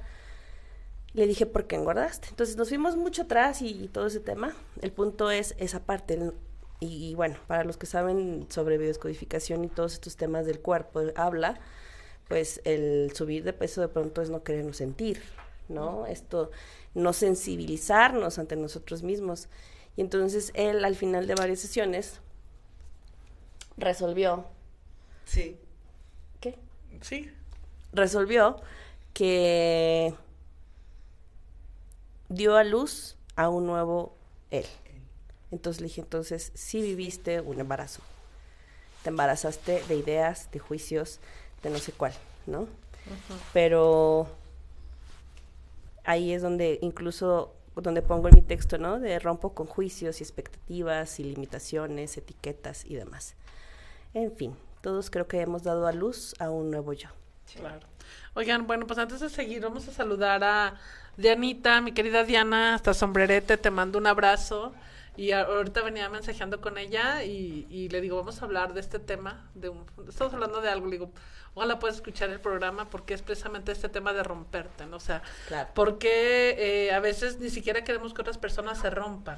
[1.13, 2.27] Le dije, ¿por qué engordaste?
[2.29, 4.53] Entonces nos fuimos mucho atrás y, y todo ese tema.
[4.81, 6.15] El punto es esa parte.
[6.15, 6.33] el-
[6.79, 11.01] Y, y bueno, para los que saben sobre biodescodificación y todos estos temas del cuerpo,
[11.15, 11.59] habla,
[12.27, 15.21] pues el subir de peso de pronto es no querernos sentir,
[15.69, 16.05] ¿no?
[16.05, 16.51] Esto,
[16.93, 19.47] no sensibilizarnos ante nosotros mismos.
[19.95, 22.19] Y entonces él al final de varias sesiones
[23.77, 24.45] resolvió,
[25.25, 25.57] Sí.
[26.39, 26.57] ¿qué?
[27.01, 27.31] Sí.
[27.93, 28.57] resolvió
[29.13, 30.13] que
[32.29, 34.15] dio a luz a un nuevo
[34.51, 34.65] él.
[35.51, 38.01] Entonces le dije, entonces sí viviste un embarazo.
[39.03, 41.19] Te embarazaste de ideas, de juicios,
[41.63, 42.13] de no sé cuál,
[42.47, 42.67] ¿no?
[43.53, 44.27] Pero
[46.03, 48.99] ahí es donde incluso donde pongo en mi texto, ¿no?
[48.99, 53.35] De rompo con juicios y expectativas y limitaciones, etiquetas y demás.
[54.13, 57.09] En fin, todos creo que hemos dado a luz a un nuevo yo.
[57.55, 57.85] Claro.
[58.33, 60.79] Oigan, bueno, pues antes de seguir, vamos a saludar a
[61.17, 64.73] Dianita, mi querida Diana, hasta sombrerete, te mando un abrazo.
[65.17, 68.99] Y ahorita venía mensajeando con ella y, y le digo, vamos a hablar de este
[68.99, 69.49] tema.
[69.53, 71.11] De un, estamos hablando de algo, le digo,
[71.53, 74.97] ojalá puedas escuchar el programa porque es precisamente este tema de romperte, ¿no?
[74.97, 75.69] O sea, Claro.
[75.73, 76.55] porque
[76.87, 79.37] eh, a veces ni siquiera queremos que otras personas se rompan.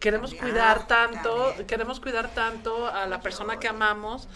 [0.00, 0.50] Queremos También.
[0.54, 1.66] cuidar tanto, también.
[1.66, 4.28] queremos cuidar tanto a la persona que amamos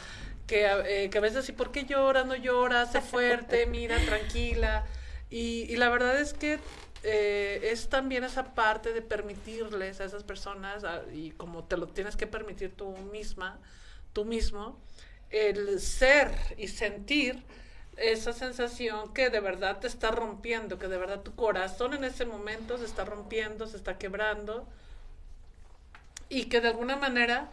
[0.47, 2.25] que, eh, que a veces, ¿y por qué lloras?
[2.25, 4.85] No lloras, sé fuerte, mira, tranquila.
[5.29, 6.61] Y, y la verdad es que
[7.03, 12.17] eh, es también esa parte de permitirles a esas personas, y como te lo tienes
[12.17, 13.59] que permitir tú misma,
[14.13, 14.79] tú mismo,
[15.31, 17.43] el ser y sentir
[17.97, 22.27] esa sensación que de verdad te está rompiendo, que de verdad tu corazón en ese
[22.27, 24.67] momento se está rompiendo, se está quebrando
[26.29, 27.51] y que de alguna manera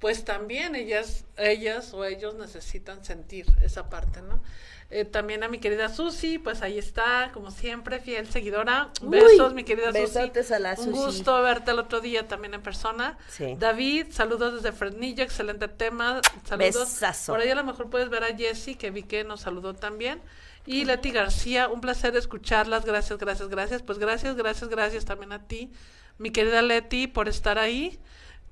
[0.00, 4.40] pues también ellas ellas o ellos necesitan sentir esa parte no
[4.88, 9.52] Eh, también a mi querida Susi pues ahí está como siempre fiel seguidora Uy, besos
[9.52, 10.90] mi querida Susi a la un Susi.
[10.92, 13.56] gusto verte el otro día también en persona Sí.
[13.58, 17.32] David saludos desde Fresnillo excelente tema saludos Besazo.
[17.32, 20.20] por ahí a lo mejor puedes ver a Jessie que vi que nos saludó también
[20.68, 22.84] y Leti García, un placer escucharlas.
[22.84, 23.82] Gracias, gracias, gracias.
[23.82, 25.70] Pues gracias, gracias, gracias también a ti,
[26.18, 28.00] mi querida Leti, por estar ahí.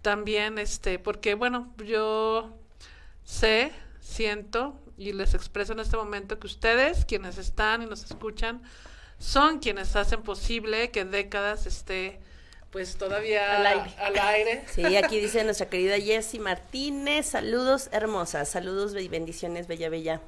[0.05, 2.53] También, este, porque bueno, yo
[3.25, 8.61] sé, siento y les expreso en este momento que ustedes, quienes están y nos escuchan,
[9.19, 12.21] son quienes hacen posible que décadas esté,
[12.71, 13.95] pues todavía Al aire.
[13.97, 14.65] al aire.
[14.75, 20.21] Sí, aquí dice nuestra querida Jessie Martínez, saludos hermosas, saludos y bendiciones, bella, bella.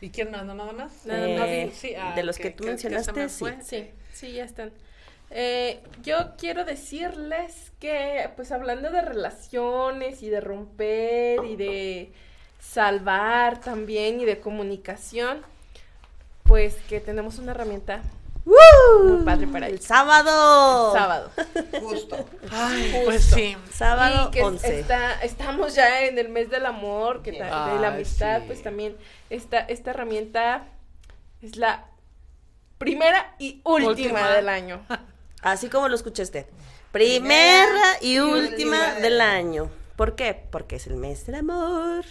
[0.00, 0.44] ¿Y quién más?
[0.44, 0.90] ¿No nada más?
[1.06, 1.76] Nada Eh, más.
[1.76, 3.44] sí, ah, de los que tú mencionaste, me sí.
[3.62, 4.72] Sí, sí, ya están.
[5.36, 12.12] Eh, yo quiero decirles que, pues hablando de relaciones y de romper y de
[12.60, 15.42] salvar también y de comunicación,
[16.44, 18.00] pues que tenemos una herramienta
[18.44, 20.92] muy padre para El el sábado.
[20.92, 21.30] sábado.
[21.80, 22.28] Justo.
[22.52, 23.56] Ay, pues sí.
[23.72, 24.80] Sábado y que 11.
[24.80, 28.44] está, estamos ya en el mes del amor, que ta- de la amistad, sí.
[28.46, 28.96] pues también
[29.30, 30.68] esta, esta herramienta
[31.42, 31.86] es la
[32.78, 34.30] primera y última, Última.
[34.30, 34.86] del año.
[35.44, 36.46] Así como lo escuchaste.
[36.90, 39.70] Primera y y última del del año.
[39.96, 40.44] ¿Por qué?
[40.50, 42.04] Porque es el mes del amor.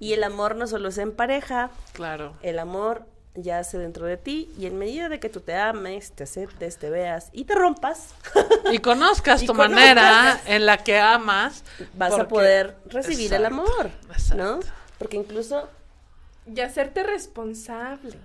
[0.00, 2.34] Y el amor no solo es en pareja, Claro.
[2.42, 3.06] el amor
[3.36, 6.88] yace dentro de ti y en medida de que tú te ames, te aceptes, te
[6.90, 8.08] veas y te rompas,
[8.72, 9.74] Y conozcas Y tu conozcas.
[9.74, 11.64] manera en la que amas.
[11.94, 13.90] vas a poder recibir el Exacto, amor,
[14.36, 14.60] ¿no?
[14.98, 15.68] Porque incluso
[16.46, 18.16] Y hacerte responsable.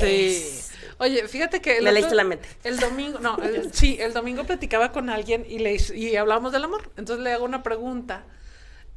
[0.00, 0.60] Sí.
[0.98, 1.78] Oye, fíjate que...
[1.78, 2.46] el Me leíste la mente.
[2.62, 6.52] El domingo, no, el- sí, el domingo platicaba con alguien y le hice- y hablamos
[6.52, 6.90] del amor.
[6.96, 8.24] Entonces le hago una pregunta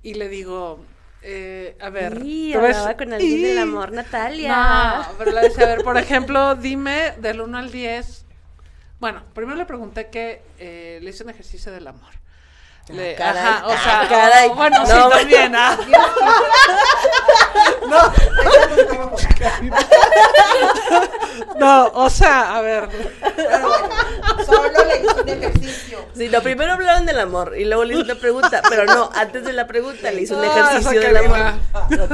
[0.04, 0.84] y le digo,
[1.22, 2.22] eh, a ver.
[2.26, 4.50] Y ves- hablaba con alguien del amor, Natalia.
[5.08, 8.26] No, pero le decía, a ver, por ejemplo, dime del 1 al 10.
[9.00, 12.12] Bueno, primero le pregunté que eh, le hice un ejercicio del amor.
[12.90, 13.42] Le- caray.
[13.44, 14.50] ajá, o Ah, sea, caray.
[14.50, 15.78] bueno, sí, No, también, ah.
[21.60, 22.88] No, o sea, a ver,
[24.46, 26.00] solo le hice un ejercicio.
[26.16, 29.44] Sí, lo primero hablaron del amor y luego le hice una pregunta, pero no, antes
[29.44, 31.38] de la pregunta le hice un Ah, ejercicio del amor.
[31.38, 31.60] Karina.
[32.04, 32.12] Ok.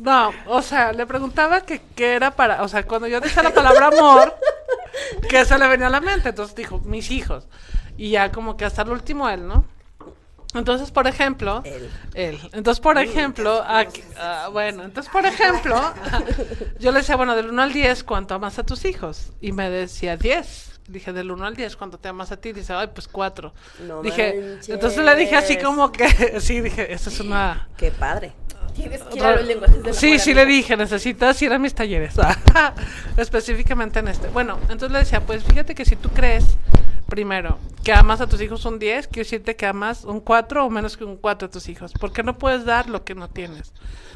[0.00, 3.52] No, o sea, le preguntaba que qué era para, o sea, cuando yo dije la
[3.54, 4.36] palabra amor,
[5.28, 6.30] ¿qué se le venía a la mente?
[6.30, 7.46] Entonces dijo, mis hijos.
[7.96, 9.64] Y ya como que hasta el último él, ¿no?
[10.54, 11.88] Entonces, por ejemplo, Él.
[12.14, 12.38] él.
[12.52, 15.74] Entonces, por ejemplo, aquí- ah, bueno, entonces, por ejemplo,
[16.78, 19.32] yo le decía, bueno, del 1 al 10, ¿cuánto amas a tus hijos?
[19.40, 20.70] Y me decía 10.
[20.86, 22.52] Dije, del 1 al 10, ¿cuánto te amas a ti?
[22.52, 23.52] Dice, ay, pues 4.
[23.86, 24.68] No dije, manches.
[24.68, 26.06] entonces le dije así como que,
[26.40, 27.68] sí, dije, esa es una...
[27.78, 28.32] Qué padre.
[28.74, 30.46] Tienes que ir a los lenguajes Sí, amor, sí amigo.
[30.46, 32.14] le dije, necesitas ir a mis talleres.
[33.16, 34.28] Específicamente en este.
[34.28, 36.44] Bueno, entonces le decía, pues fíjate que si tú crees,
[37.08, 40.70] primero, que amas a tus hijos un 10, quiero decirte que amas un 4 o
[40.70, 41.92] menos que un 4 a tus hijos.
[42.00, 43.72] Porque no puedes dar lo que no tienes.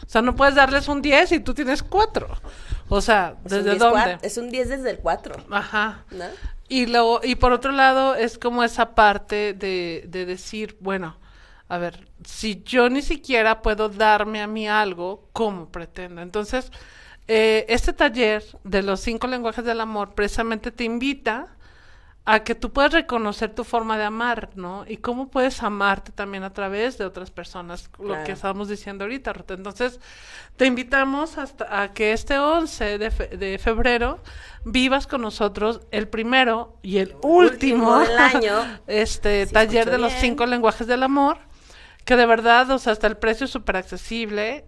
[0.06, 2.26] O sea, no puedes darles un 10 y tú tienes 4.
[2.88, 4.18] O sea, ¿desde 10 dónde?
[4.22, 6.04] Es un 10 desde el 4, Ajá.
[6.10, 6.24] ¿no?
[6.70, 11.16] Y luego, y por otro lado, es como esa parte de, de decir, bueno,
[11.68, 16.22] a ver, si yo ni siquiera puedo darme a mí algo, ¿cómo pretendo?
[16.22, 16.70] Entonces,
[17.26, 21.54] eh, este taller de los cinco lenguajes del amor precisamente te invita
[22.24, 24.84] a que tú puedas reconocer tu forma de amar, ¿no?
[24.86, 28.24] Y cómo puedes amarte también a través de otras personas, lo Claro.
[28.24, 29.50] que estábamos diciendo ahorita, Ruth.
[29.52, 29.98] Entonces,
[30.56, 34.22] te invitamos hasta a que este 11 de, fe- de febrero
[34.64, 38.80] vivas con nosotros el primero y el último, último del año.
[38.86, 41.38] este Si taller de los cinco lenguajes del amor,
[42.08, 44.64] que de verdad, o sea, hasta el precio es súper accesible.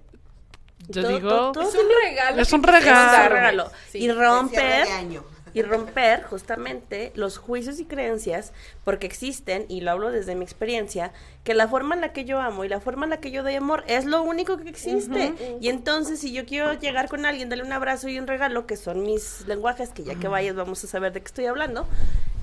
[0.88, 2.42] Yo Todo- digo, todo- todo Es un regalo.
[2.42, 2.90] Es un regalo.
[3.00, 3.29] Es un darme.
[3.37, 3.70] regalo.
[3.90, 3.98] Sí.
[3.98, 4.87] Y romper
[5.55, 8.53] y romper justamente los juicios y creencias
[8.85, 12.38] porque existen y lo hablo desde mi experiencia que la forma en la que yo
[12.40, 15.33] amo y la forma en la que yo doy amor es lo único que existe
[15.61, 18.76] y entonces si yo quiero llegar con alguien darle un abrazo y un regalo que
[18.76, 21.88] son mis lenguajes que ya que vayas vamos a saber de qué estoy hablando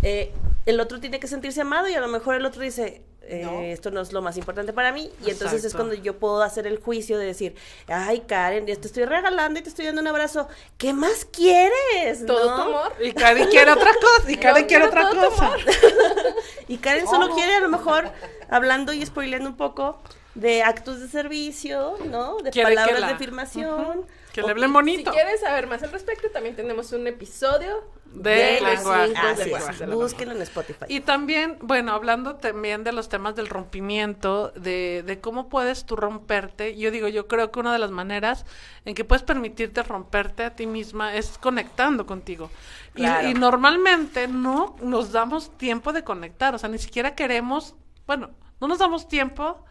[0.04, 0.34] eh,
[0.66, 3.62] el otro tiene que sentirse amado y a lo mejor el otro dice eh, No.
[3.62, 6.66] esto no es lo más importante para mí y entonces es cuando yo puedo hacer
[6.66, 7.56] el juicio de decir
[7.88, 12.26] ay Karen te estoy regalando y te estoy dando un abrazo ¿qué más quieres?
[12.26, 12.56] Todo ¿no?
[12.56, 12.94] tu amor.
[13.04, 15.52] y Karen quiere otra cosa, y Karen quiere otra cosa.
[16.70, 18.10] Y Karen solo quiere a lo mejor,
[18.50, 20.00] hablando y spoileando un poco,
[20.38, 22.38] de actos de servicio, ¿no?
[22.38, 24.06] De que palabras la- de afirmación.
[24.34, 25.12] Que le hablen Si bonito.
[25.12, 29.86] quieres saber más al respecto, también tenemos un episodio De los lenguaje.
[29.88, 30.86] búsquenlo en Spotify.
[30.90, 35.96] Y también, bueno, hablando también de los temas del rompimiento, de, de cómo puedes tú
[35.96, 38.46] romperte, yo digo, yo creo que una de las maneras
[38.86, 42.52] en que puedes permitirte romperte a ti misma es conectando contigo.
[42.94, 43.28] Y- Claro.
[43.28, 47.74] Y, normalmente no nos damos tiempo de conectar, o sea, ni siquiera queremos,
[48.06, 48.30] bueno,
[48.62, 49.64] no nos damos tiempo,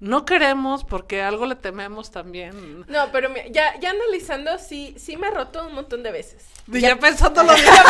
[0.00, 2.84] no queremos porque algo le tememos también.
[2.88, 6.44] No, pero ya, ya analizando, sí, sí me he roto un montón de veces.
[6.72, 7.66] Y ya pensándolo bien.
[7.66, 7.84] ya,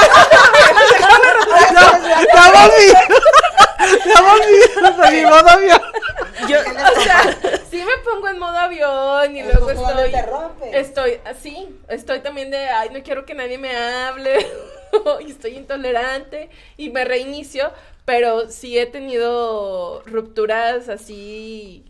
[2.35, 2.93] ya volví.
[4.07, 4.23] Ya
[5.01, 5.17] volví.
[5.17, 5.81] Mi modo avión.
[6.49, 6.59] Yo,
[6.97, 7.37] O sea,
[7.71, 10.11] sí me pongo en modo avión y Eso luego estoy.
[10.11, 10.79] te rompe.
[10.81, 11.69] Estoy así.
[11.89, 14.47] Estoy también de, ay, no quiero que nadie me hable.
[15.27, 16.51] y estoy intolerante.
[16.77, 17.73] Y me reinicio.
[18.05, 21.85] Pero sí he tenido rupturas así.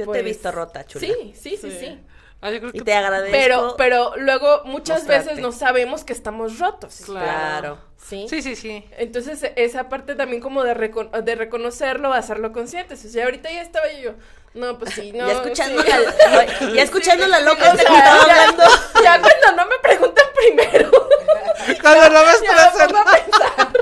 [0.00, 1.06] Yo te he pues, visto rota, chula.
[1.06, 2.00] Sí, sí, sí, sí.
[2.42, 3.32] Ah, yo creo Y que te agradezco.
[3.32, 5.28] Pero, pero luego muchas mostrarte.
[5.28, 7.02] veces no sabemos que estamos rotos.
[7.04, 7.78] Claro.
[7.98, 8.26] Sí.
[8.30, 8.84] Sí, sí, sí.
[8.96, 13.04] Entonces, esa parte también como de, recono- de reconocerlo, hacerlo conscientes.
[13.04, 14.12] O sea, ahorita ya estaba yo,
[14.54, 15.26] no, pues sí, no.
[15.26, 15.88] ya escuchando, sí.
[15.90, 18.62] la, ya escuchando la loca O sea, estaba ya- hablando.
[19.04, 20.90] Ya cuando no me preguntan primero,
[21.82, 22.86] Cuando no me ya me estresen.
[22.88, 23.72] pongo a pensar.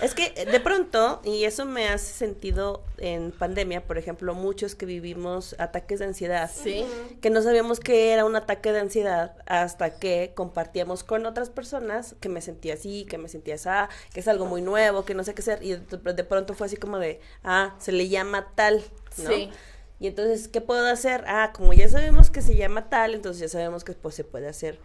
[0.00, 4.74] Es que eh, de pronto, y eso me hace sentido en pandemia, por ejemplo, muchos
[4.74, 6.84] que vivimos ataques de ansiedad, Sí.
[7.20, 12.14] que no sabíamos que era un ataque de ansiedad hasta que compartíamos con otras personas
[12.20, 13.68] que me sentía así, que me sentía así,
[14.12, 16.66] que es algo muy nuevo, que no sé qué hacer, y de, de pronto fue
[16.66, 18.82] así como de, ah, se le llama tal,
[19.22, 19.30] ¿no?
[19.30, 19.50] Sí.
[20.00, 21.24] Y entonces, ¿qué puedo hacer?
[21.26, 24.46] Ah, como ya sabemos que se llama tal, entonces ya sabemos que pues se puede
[24.46, 24.78] hacer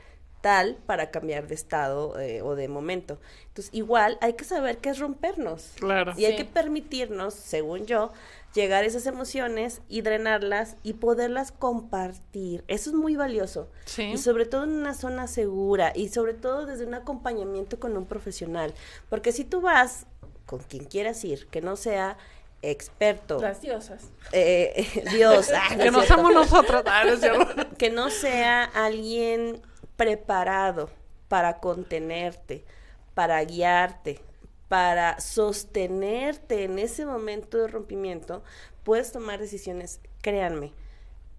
[0.44, 3.18] tal para cambiar de estado eh, o de momento.
[3.48, 5.72] Entonces, igual hay que saber qué es rompernos.
[5.76, 6.12] Claro.
[6.18, 8.12] Y hay que permitirnos, según yo,
[8.54, 12.66] llegar a esas emociones y drenarlas y poderlas compartir.
[12.68, 13.70] Eso es muy valioso.
[13.86, 14.04] Sí.
[14.04, 18.06] Y sobre todo en una zona segura y sobre todo desde un acompañamiento con un
[18.06, 18.74] profesional.
[19.08, 20.08] Porque si tú vas
[20.46, 22.18] con quien quieras ir, que no sea
[22.62, 24.04] experto, Las diosas.
[24.34, 26.16] eh, Dios, ah, no Que no cierto.
[26.16, 26.84] somos nosotros.
[26.86, 29.62] Ah, no que no sea alguien
[30.04, 30.90] preparado
[31.30, 32.66] para contenerte,
[33.14, 34.20] para guiarte,
[34.68, 38.44] para sostenerte en ese momento de rompimiento,
[38.84, 40.74] puedes tomar decisiones, créanme,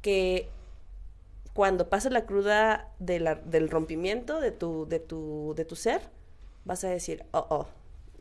[0.01, 0.49] que
[1.53, 6.01] cuando pasa la cruda de la- del rompimiento de tu, de, tu, de tu ser,
[6.65, 7.67] vas a decir, oh, oh,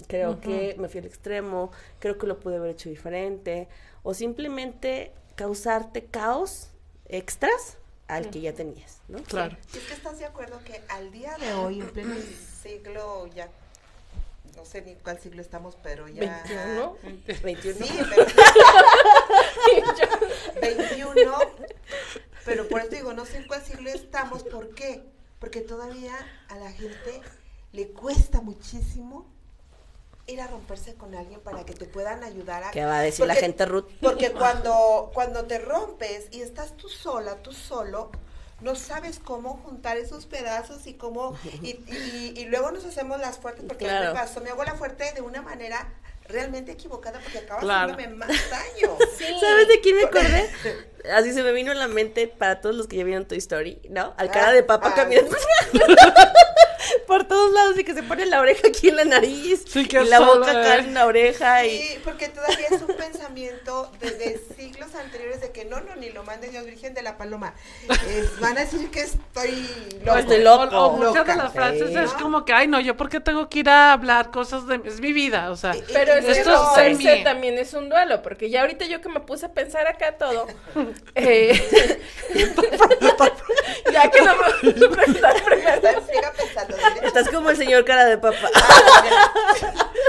[0.07, 3.69] creo que me fui al extremo, creo que lo pude haber hecho diferente,
[4.03, 6.69] o simplemente causarte caos
[7.07, 7.77] extras
[8.07, 9.23] al que ya tenías, ¿no?
[9.23, 9.57] Claro.
[9.73, 12.15] Y es que estás de acuerdo que al día de hoy, en pleno
[12.61, 13.49] siglo ya,
[14.55, 16.43] no sé ni cuál siglo estamos, pero ya...
[16.43, 16.97] 21.
[17.43, 17.85] 21.
[17.85, 18.25] Sí, pero
[20.61, 21.37] 21,
[22.45, 25.03] pero por eso digo, no sé en cuál siglo estamos, ¿por qué?
[25.39, 26.13] Porque todavía
[26.49, 27.21] a la gente
[27.71, 29.32] le cuesta muchísimo
[30.27, 32.71] ir a romperse con alguien para que te puedan ayudar a...
[32.71, 33.85] ¿Qué va a decir la gente, Ruth?
[34.01, 38.09] Porque cuando, cuando te rompes y estás tú sola, tú solo,
[38.61, 41.37] no sabes cómo juntar esos pedazos y cómo...
[41.61, 44.13] Y, y- y luego nos hacemos las fuertes porque Claro.
[44.13, 45.91] me pasó, me hago la fuerte de una manera
[46.29, 47.93] realmente equivocada porque acaba Claro.
[47.93, 48.97] haciéndome más daño.
[49.41, 50.49] ¿Sabes de quién me acordé?
[51.13, 53.81] Así se me vino a la mente para todos los que ya vieron Toy Story,
[53.89, 54.13] ¿no?
[54.17, 55.35] Al cara de papa Ah, caminando
[57.07, 60.01] por todos lados y que se pone la oreja aquí en la nariz Sí, que
[60.01, 60.79] y la sola, boca acá eh.
[60.79, 65.65] en la oreja y Sí, porque todavía es un pensamiento desde siglos anteriores de que
[65.65, 67.53] no, no, ni lo mande Dios Virgen de la Paloma.
[67.89, 69.67] Es- van a decir que estoy
[70.05, 70.17] loco.
[70.19, 70.75] Estoy loco.
[70.77, 71.97] O, o muchas de las frases Sí.
[71.97, 74.81] es como que, ay, no, yo por qué tengo que ir a hablar cosas de...
[74.85, 75.75] Es mi vida, o sea...
[75.75, 79.09] Y- Pero es Esto es semi- también es un duelo, porque ya ahorita yo que
[79.09, 80.47] me puse a pensar acá todo,
[81.15, 81.99] eh,
[83.91, 84.75] ya que no me en
[85.43, 86.75] friega pensando.
[87.01, 88.49] Estás como el señor cara de papa.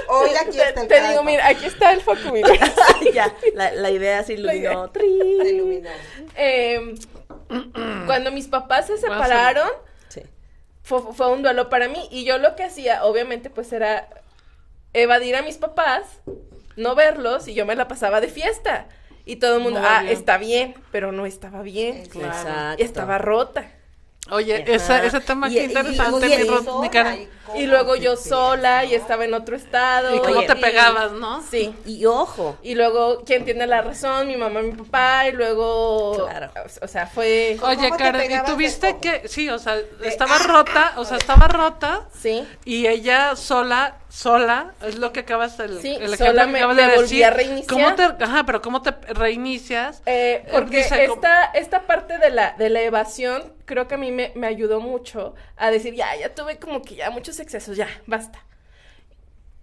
[0.09, 2.49] Hoy aquí está Te, el te cara digo, de mira, aquí está el foco, mira.
[3.15, 4.91] ya, la, la idea se iluminó.
[6.37, 6.95] Eh,
[8.07, 9.69] cuando mis papás se separaron,
[10.09, 10.23] Sí.
[10.83, 12.07] fue, fue un duelo para mí.
[12.11, 14.09] Y yo lo que hacía, obviamente, pues era
[14.93, 16.03] evadir a mis papás,
[16.77, 18.87] no verlos, y yo me la pasaba de fiesta.
[19.27, 20.13] Y todo el mundo, Muy ah, bien.
[20.13, 22.05] está bien, pero no estaba bien.
[22.07, 22.29] Claro.
[22.29, 22.85] Exacto.
[22.85, 23.71] Estaba rota.
[24.31, 25.05] Oye, Ajá.
[25.05, 26.47] ese, tema y- interesante, y- mi
[26.89, 27.17] sola,
[27.55, 30.15] y luego yo sola y estaba en otro estado.
[30.17, 31.43] Y cómo Oye, te pegabas, ¿no?
[31.43, 31.75] Sí.
[31.85, 34.27] Y ojo, Y luego, ¿quién tiene la razón?
[34.27, 36.27] Mi mamá, mi papá, y luego...
[36.27, 36.51] Claro.
[36.81, 37.57] O sea, fue...
[37.61, 41.19] ¿Cómo Oye, Karen, ¿y tuviste que, sí, o sea, estaba ah, rota, ah, o sea,
[41.19, 42.47] de- estaba rota Sí.
[42.65, 46.77] y ella sola, sola, es lo que acabas el, Sí, el sola que me- acabas
[46.77, 47.25] me de volví decir.
[47.25, 47.67] a reiniciar.
[47.69, 50.03] ¿Cómo te, ajá, pero cómo te reinicias?
[50.07, 53.99] Eh, porque dice como- esta, esta parte de la, de la evasión creo que a
[53.99, 57.77] mí me, me ayudó mucho a decir, ya, ya tuve como que ya muchos excesos,
[57.77, 58.39] ya, basta.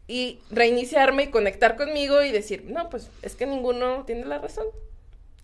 [0.07, 4.65] Y reiniciarme y conectar conmigo y decir, no, pues es que ninguno tiene la razón.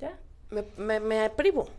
[0.01, 0.11] Ya.
[0.49, 1.69] me, me, me privo.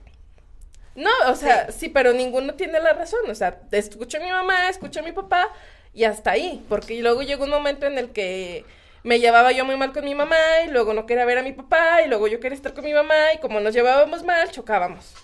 [0.94, 1.90] No, o sea, sí.
[1.90, 3.20] pero ninguno tiene la razón.
[3.30, 5.48] O sea, escucho a mi mamá, escucho a mi papá
[5.94, 6.64] y hasta ahí.
[6.68, 8.64] Porque luego llegó un momento en el que
[9.04, 10.36] me llevaba yo muy mal con mi mamá
[10.66, 12.92] y luego no quería ver a mi papá y luego yo quería estar con mi
[12.92, 15.14] mamá y como nos llevábamos mal, chocábamos.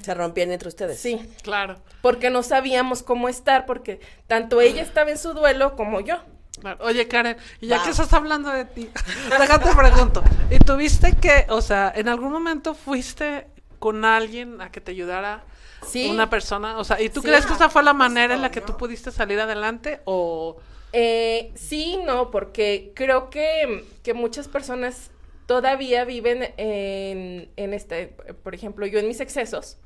[0.00, 0.98] Se rompían entre ustedes.
[0.98, 6.00] Sí, Claro, porque no sabíamos cómo estar porque tanto ella estaba en su duelo como
[6.00, 6.16] yo.
[6.60, 6.78] claro.
[6.84, 7.84] Oye, Karen, y ya Va.
[7.84, 8.90] que estás hablando de ti,
[9.38, 13.46] déjate pregunto, ¿y tuviste que, o sea, en algún momento fuiste
[13.78, 15.44] con alguien a que te ayudara?
[15.86, 16.08] Sí.
[16.10, 17.28] Una persona, o sea, ¿y tú Sí.
[17.28, 20.56] crees que esa fue la manera en la que tú pudiste salir adelante o
[20.92, 25.10] Eh, sí, no, porque creo que, que muchas personas
[25.46, 28.14] todavía viven en, en este,
[28.44, 29.76] por ejemplo, yo en mis excesos,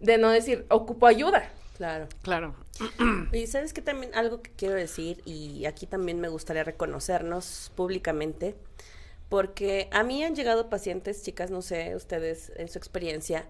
[0.00, 1.50] de no decir, ocupo ayuda.
[1.76, 2.08] Claro.
[2.22, 2.54] claro?
[3.32, 8.54] Y sabes que también algo que quiero decir, y aquí también me gustaría reconocernos públicamente,
[9.28, 13.44] porque a mí han llegado pacientes, chicas, no sé, ustedes en su experiencia,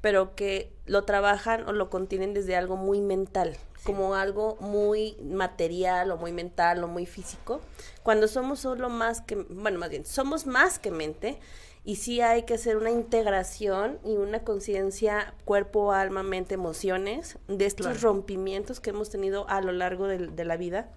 [0.00, 6.10] pero que lo trabajan o lo contienen desde algo muy mental, como algo muy material
[6.10, 7.60] o muy mental o muy físico,
[8.02, 11.38] cuando somos solo más que, bueno, más bien, somos más que mente
[11.84, 17.66] y sí hay que hacer una integración y una conciencia cuerpo, alma, mente, emociones de
[17.66, 18.00] estos Claro.
[18.00, 20.90] rompimientos que hemos tenido a lo largo del- de, la vida,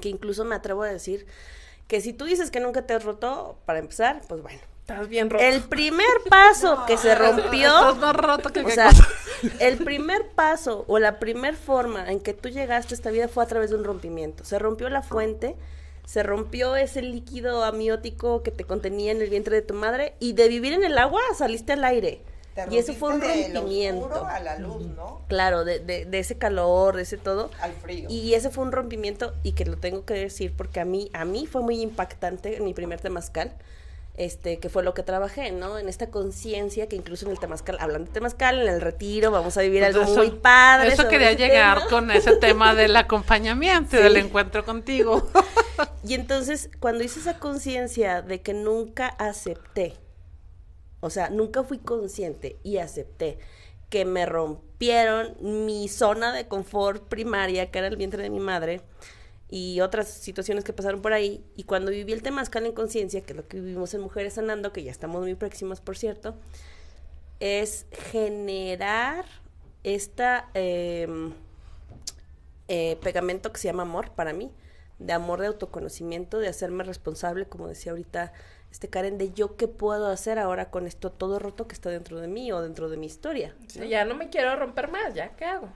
[0.00, 1.26] que incluso me atrevo a decir
[1.86, 4.60] que si tú dices que nunca te has roto, para empezar, pues bueno.
[4.90, 5.44] Estás bien roto.
[5.44, 9.06] El primer paso que se rompió, Estás más roto que o qué sea, cosa.
[9.60, 13.44] el primer paso o la primer forma en que tú llegaste a esta vida fue
[13.44, 14.46] a través de un rompimiento.
[14.46, 15.56] Se rompió la fuente,
[16.06, 20.32] se rompió ese líquido amniótico que te contenía en el vientre de tu madre y
[20.32, 22.22] de vivir en el agua saliste al aire.
[22.54, 24.24] Te Y eso fue un rompimiento.
[24.24, 25.20] a la luz, ¿no?
[25.28, 27.50] Claro, de, de, de ese calor, de ese todo.
[27.60, 28.08] Al frío.
[28.08, 31.26] Y ese fue un rompimiento y que lo tengo que decir porque a mí, a
[31.26, 33.52] mí fue muy impactante en mi primer temazcal,
[34.18, 35.78] este, que fue lo que trabajé, ¿no?
[35.78, 39.56] En esta conciencia que incluso en el temazcal, hablando de temazcal, en el retiro vamos
[39.56, 40.88] a vivir algo Pues Eso- muy padre.
[40.92, 41.90] Eso quería llegar tema.
[41.90, 44.02] con ese tema del acompañamiento Sí.
[44.02, 45.26] del encuentro contigo.
[46.02, 49.94] Y entonces, cuando hice esa conciencia de que nunca acepté,
[51.00, 53.38] o sea, nunca fui consciente y acepté
[53.90, 58.80] que me rompieron mi zona de confort primaria, que era el vientre de mi madre,
[59.50, 63.32] y otras situaciones que pasaron por ahí, y cuando viví el temazcal en conciencia, que
[63.32, 66.34] es lo que vivimos en Mujeres Sanando, que ya estamos muy próximas, por cierto,
[67.40, 69.24] es generar
[69.84, 71.32] esta em,
[72.68, 74.50] eh, pegamento que se llama amor para mí,
[74.98, 78.32] de amor de autoconocimiento, de hacerme responsable, como decía ahorita
[78.70, 82.20] este Karen, de yo qué puedo hacer ahora con esto todo roto que está dentro
[82.20, 83.54] de mí o dentro de mi historia.
[83.66, 85.68] Sí, ya no me quiero romper más, ¿ya qué hago?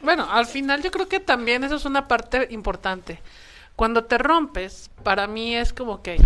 [0.00, 3.20] Bueno, al final yo creo que también eso es una parte importante.
[3.76, 6.18] Cuando te rompes, para mí es como que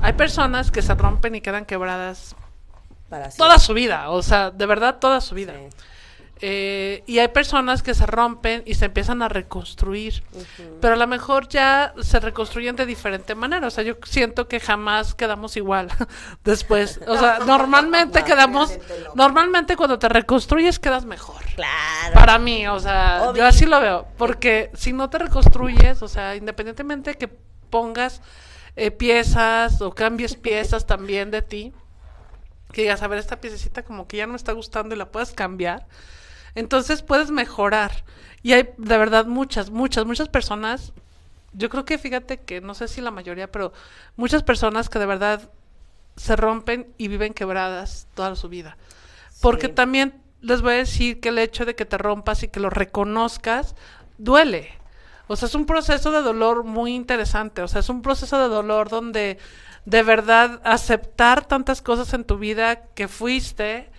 [0.00, 2.34] hay personas que se rompen y quedan quebradas
[3.08, 5.54] Para toda su vida, o sea, de verdad toda su vida.
[5.54, 5.76] Sí.
[6.46, 10.22] Eh, y hay personas que se rompen y se empiezan a reconstruir,
[10.78, 13.66] pero a lo mejor ya se reconstruyen de diferente manera.
[13.66, 15.88] O sea, yo siento que jamás quedamos igual
[16.44, 17.00] después.
[17.06, 18.78] O sea, normalmente No, quedamos,
[19.14, 21.42] normalmente cuando te reconstruyes quedas mejor.
[21.54, 22.12] Claro.
[22.12, 23.36] Para mí, o sea, Obvio.
[23.42, 27.28] yo así lo veo, porque si no te reconstruyes, o sea, independientemente que
[27.70, 28.20] pongas
[28.76, 31.72] eh, piezas o cambies piezas también de ti,
[32.70, 35.10] que digas, a ver, esta piececita como que ya no me está gustando y la
[35.10, 35.86] puedes cambiar,
[36.54, 38.04] entonces puedes mejorar.
[38.42, 40.92] Y hay de verdad muchas, muchas, muchas personas,
[41.52, 43.72] yo creo que fíjate que no sé si la mayoría, pero
[44.16, 45.50] muchas personas que de verdad
[46.16, 48.76] se rompen y viven quebradas toda su vida.
[49.40, 49.72] Porque Sí.
[49.72, 52.70] también les voy a decir que el hecho de que te rompas y que lo
[52.70, 53.74] reconozcas
[54.18, 54.72] duele.
[55.26, 57.62] O sea, es un proceso de dolor muy interesante.
[57.62, 59.38] O sea, es un proceso de dolor donde
[59.86, 63.90] de verdad aceptar tantas cosas en tu vida que fuiste.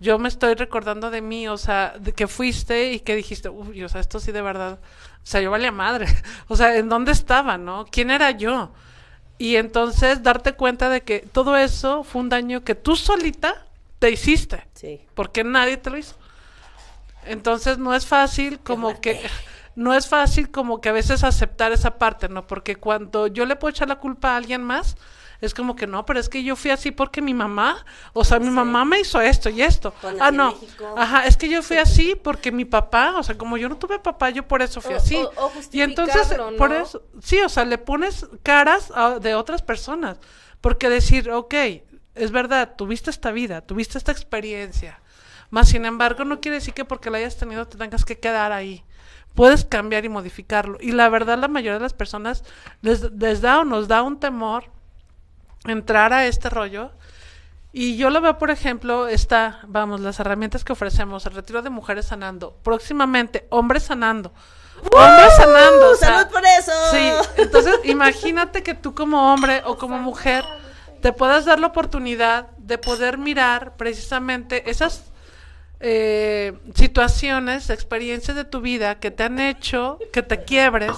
[0.00, 3.82] Yo me estoy recordando de mí, o sea, de que fuiste y que dijiste, uy,
[3.84, 6.06] o sea, esto sí de verdad, o sea, yo valía madre.
[6.48, 7.86] O sea, ¿en dónde estaba, no?
[7.90, 8.70] ¿Quién era yo?
[9.38, 13.66] Y entonces darte cuenta de que todo eso fue un daño que tú solita
[13.98, 15.00] te hiciste Sí.
[15.14, 16.14] porque nadie te lo hizo.
[17.26, 19.20] Entonces no es fácil como que
[19.76, 22.46] no es fácil como que a veces aceptar esa parte, ¿no?
[22.46, 24.96] Porque cuando yo le puedo echar la culpa a alguien más,
[25.40, 28.38] es como que no, pero es que yo fui así porque mi mamá, o sea,
[28.38, 29.92] mi mamá me hizo esto y esto.
[30.20, 30.52] Ah, no.
[30.52, 30.94] México.
[30.96, 33.98] Ajá, es que yo fui así porque mi papá, o sea, como yo no tuve
[33.98, 35.16] papá, yo por eso fui O- así.
[35.16, 39.62] o- o y entonces, por eso, sí, o sea, le pones caras a- de otras
[39.62, 40.18] personas.
[40.60, 41.54] Porque decir, ok,
[42.14, 45.00] es verdad, tuviste esta vida, tuviste esta experiencia.
[45.50, 48.50] Más sin embargo, no quiere decir que porque la hayas tenido te tengas que quedar
[48.50, 48.82] ahí.
[49.34, 50.78] Puedes cambiar y modificarlo.
[50.80, 52.44] Y la verdad, la mayoría de las personas
[52.82, 54.70] les, les da o nos da un temor
[55.66, 56.90] entrar a este rollo.
[57.72, 61.70] Y yo lo veo, por ejemplo, está, vamos, las herramientas que ofrecemos, el retiro de
[61.70, 64.32] mujeres sanando, próximamente, hombres sanando.
[64.92, 65.90] Hombres sanando.
[65.90, 66.72] o sea, ¡Salud por eso!
[66.90, 67.10] Sí,
[67.42, 70.44] entonces imagínate que tú como hombre o como mujer
[71.00, 75.10] te puedas dar la oportunidad de poder mirar precisamente esas
[75.80, 80.92] eh, situaciones, experiencias de tu vida que te han hecho que te quiebres,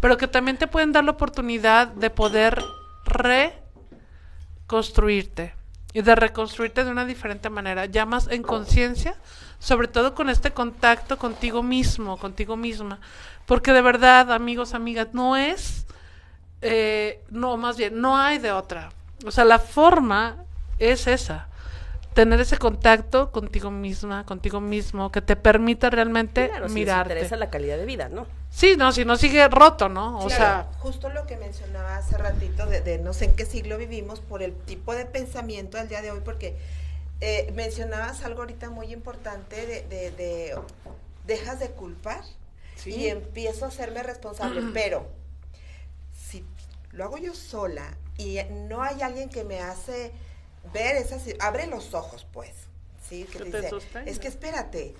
[0.00, 2.62] pero que también te pueden dar la oportunidad de poder
[4.64, 5.54] reconstruirte
[5.92, 9.14] y de reconstruirte de una diferente manera, ya más en conciencia,
[9.60, 12.98] sobre todo con este contacto contigo mismo, contigo misma,
[13.46, 15.86] porque de verdad, amigos, amigas, no es,
[16.62, 18.90] eh, no, más bien, no hay de otra.
[19.24, 20.38] O sea, la forma
[20.80, 21.46] es esa,
[22.14, 27.12] tener ese contacto contigo misma, contigo mismo, que te permita realmente Claro, si les mirarte.
[27.12, 28.26] interesa la calidad de vida, ¿no?
[28.54, 30.18] Sí, no, si no sigue roto, ¿no?
[30.18, 33.46] O Claro, sea, justo lo que mencionaba hace ratito de, de no sé en qué
[33.46, 36.56] siglo vivimos por el tipo de pensamiento al día de hoy, porque
[37.20, 40.54] eh, mencionabas algo ahorita muy importante de, de- de
[41.26, 42.22] dejas de culpar
[42.86, 45.08] y empiezo a hacerme responsable, pero
[46.30, 46.44] si
[46.92, 48.38] lo hago yo sola y
[48.68, 50.12] no hay alguien que me hace
[50.72, 52.50] ver esas, abre los ojos, pues,
[53.08, 53.68] sí, que te dice,
[54.06, 54.94] es que espérate,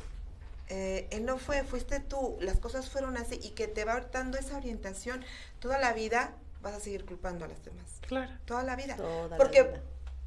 [0.69, 4.39] eh, él no fue, fuiste tú, las cosas fueron así y que te va dando
[4.39, 5.25] esa orientación
[5.59, 8.01] toda la vida vas a seguir culpando a las demás.
[8.07, 8.33] Claro.
[8.47, 8.97] Toda la vida.
[8.97, 9.83] Toda la Porque vida.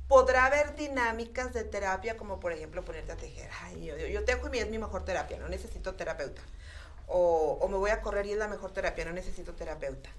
[0.07, 3.49] podrá haber dinámicas de terapia, como por ejemplo ponerte a tejer.
[3.63, 6.41] Ay, yo, yo, yo tejo y es mi mejor terapia, no necesito terapeuta.
[7.07, 10.09] O, o me voy a correr y es la mejor terapia, no necesito terapeuta.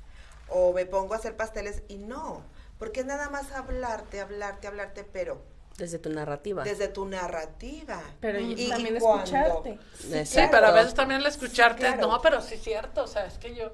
[0.49, 2.43] O me pongo a hacer pasteles y no,
[2.79, 5.41] porque es nada más hablarte, hablarte, hablarte, pero
[5.79, 6.65] Desde tu narrativa.
[6.65, 8.03] desde tu narrativa.
[8.21, 9.79] Pero y, Y- también cuando- escucharte.
[9.99, 10.51] Sí, Exacto.
[10.53, 12.09] pero a veces también el escucharte, Sí, claro.
[12.09, 13.71] no, pero sí es cierto, o sea, es que yo,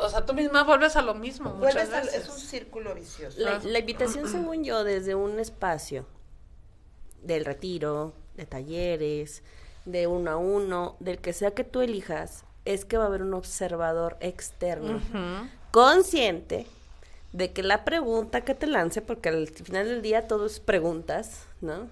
[0.00, 2.22] o sea, tú misma vuelves a lo mismo muchas Vuelves veces.
[2.24, 3.38] es un círculo vicioso.
[3.40, 6.06] La, la invitación, según yo, desde un espacio
[7.22, 9.42] del retiro, de talleres,
[9.84, 13.22] de uno a uno, del que sea que tú elijas, es que va a haber
[13.22, 15.00] un observador externo,
[15.70, 16.66] consciente
[17.32, 21.46] de que la pregunta que te lance, porque al final del día todo es preguntas,
[21.60, 21.88] ¿no?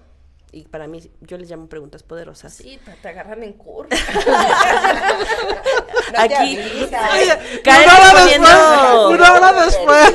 [0.53, 2.53] Y para mí, yo les llamo preguntas poderosas.
[2.53, 3.87] Sí, te, te agarran en curva.
[6.17, 10.13] Aquí, Oye, Karen una hora exponiendo, después, una hora después.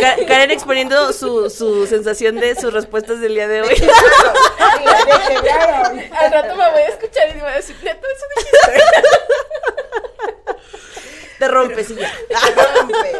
[0.00, 3.74] Ka- Karen exponiendo su, su sensación de sus respuestas del día de hoy.
[6.12, 8.82] Al rato me voy a escuchar y me voy a decir, neta, eso dijiste.
[11.38, 12.12] Te rompes y ya.
[12.80, 13.12] rompe.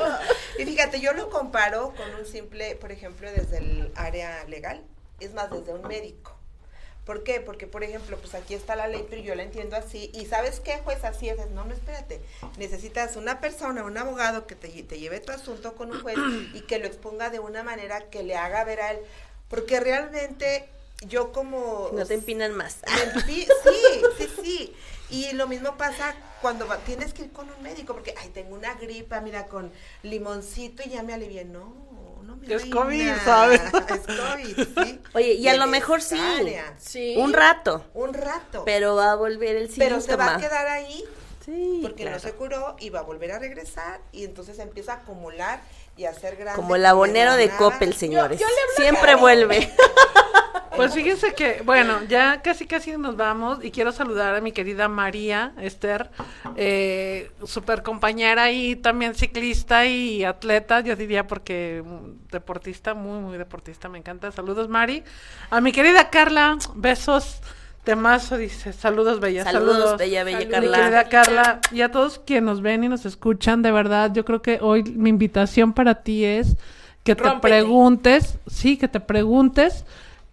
[0.58, 4.82] Y fíjate, yo lo comparo con un simple, por ejemplo, desde el área legal,
[5.20, 6.32] es más, desde un médico.
[7.04, 7.40] ¿Por qué?
[7.40, 10.10] Porque, por ejemplo, pues aquí está la ley, pero yo la entiendo así.
[10.12, 11.04] ¿Y sabes qué, juez?
[11.04, 11.36] Así es.
[11.50, 12.20] No, no, espérate.
[12.58, 16.16] Necesitas una persona, un abogado que te, te lleve tu asunto con un juez
[16.52, 18.98] y que lo exponga de una manera que le haga ver a él.
[19.48, 20.68] Porque realmente
[21.02, 21.90] yo como...
[21.92, 22.78] No te empinan más.
[22.82, 24.76] Empi- Sí, sí, sí.
[25.10, 28.54] Y lo mismo pasa cuando va- tienes que ir con un médico, porque, ay, tengo
[28.56, 31.44] una gripa, mira, con limoncito y ya me alivié.
[31.44, 31.72] No,
[32.22, 32.66] no me Es.
[32.66, 33.60] COVID, ¿sabes?
[33.88, 35.00] Es COVID, sí.
[35.14, 36.20] Oye, y a lo mejor sí.
[36.78, 37.14] Sí.
[37.18, 37.84] Un rato.
[37.94, 38.64] Un rato.
[38.64, 39.88] Pero va a volver el síntoma.
[39.88, 41.04] Pero se va a quedar ahí
[41.44, 42.16] Sí, porque claro.
[42.16, 45.60] no se curó y va a volver a regresar y entonces empieza a acumular
[45.96, 46.56] y a ser grande.
[46.56, 47.48] Como el abonero de.
[47.50, 48.40] Coppel, señores.
[48.40, 49.72] yo le hablo a Siempre vuelve.
[50.76, 54.88] Pues fíjense que, bueno, ya casi casi nos vamos y quiero saludar a mi querida
[54.88, 56.10] María Esther,
[56.56, 63.38] eh, super compañera y también ciclista y atleta, yo diría porque mm, deportista, muy, muy
[63.38, 64.30] deportista, me encanta.
[64.32, 65.02] Saludos Mari.
[65.50, 67.40] A mi querida Carla, besos,
[67.84, 69.98] temazo, dice, saludos bella, Saludos, saludos.
[69.98, 70.60] bella, bella Saludos.
[70.60, 70.78] Mi Carla.
[70.78, 74.42] querida Carla, y a todos quienes nos ven y nos escuchan, de verdad, yo creo
[74.42, 76.56] que hoy mi invitación para ti es
[77.04, 79.84] que te preguntes, sí, que te preguntes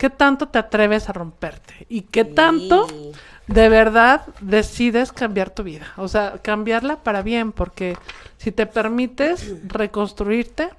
[0.03, 3.11] qué tanto te atreves a romperte y qué tanto Sí.
[3.47, 7.97] de verdad decides cambiar tu vida, o sea, cambiarla para bien, porque
[8.37, 10.71] si te permites reconstruirte,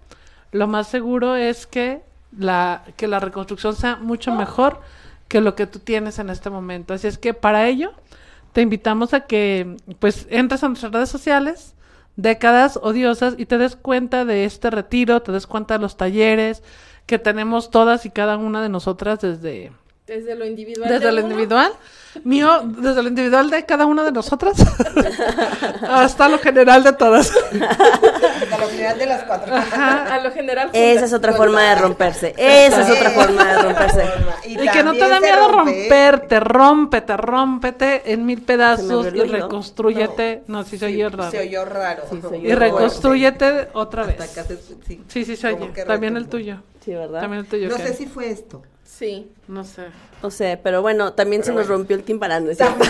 [0.52, 2.02] lo más seguro es que
[2.36, 4.82] la que la reconstrucción sea mucho mejor
[5.28, 6.92] que lo que tú tienes en este momento.
[6.92, 7.94] Así es que para ello
[8.52, 11.74] te invitamos a que pues entres a nuestras redes sociales,
[12.16, 16.62] décadas odiosas, y te des cuenta de este retiro, te des cuenta de los talleres
[17.06, 19.72] que tenemos todas y cada una de nosotras desde,
[20.06, 20.88] Desde lo individual.
[20.88, 21.28] desde de lo uno.
[21.30, 21.72] individual,
[22.22, 24.56] mío, desde lo individual de cada una de nosotras,
[25.88, 27.30] hasta lo general de todas.
[27.30, 29.54] Hasta lo general de las cuatro.
[29.54, 30.66] A lo general.
[30.66, 30.80] juntas.
[30.80, 32.34] Esa es otra forma de romperse.
[32.36, 34.04] Esa es otra forma de romperse.
[34.46, 35.72] Y que no te da miedo rompe.
[35.72, 40.42] romperte, rómpete, rómpete en mil pedazos y reconstrúyete.
[40.46, 41.30] No, sí se oye raro.
[41.30, 42.02] Se oyó raro.
[42.10, 44.16] Sí, se oyó Y reconstrúyete otra vez.
[44.86, 45.02] Sí.
[45.08, 45.68] Sí, sí se oye.
[45.84, 46.58] También el tuyo.
[46.84, 47.22] Sí, ¿verdad?
[47.22, 47.68] También el tuyo.
[47.68, 48.62] No sé si fue esto.
[48.96, 49.28] Sí.
[49.48, 49.86] No sé.
[50.22, 52.44] No sé, pero bueno, también se nos rompió el timparán.
[52.44, 52.84] ¿no es cierto?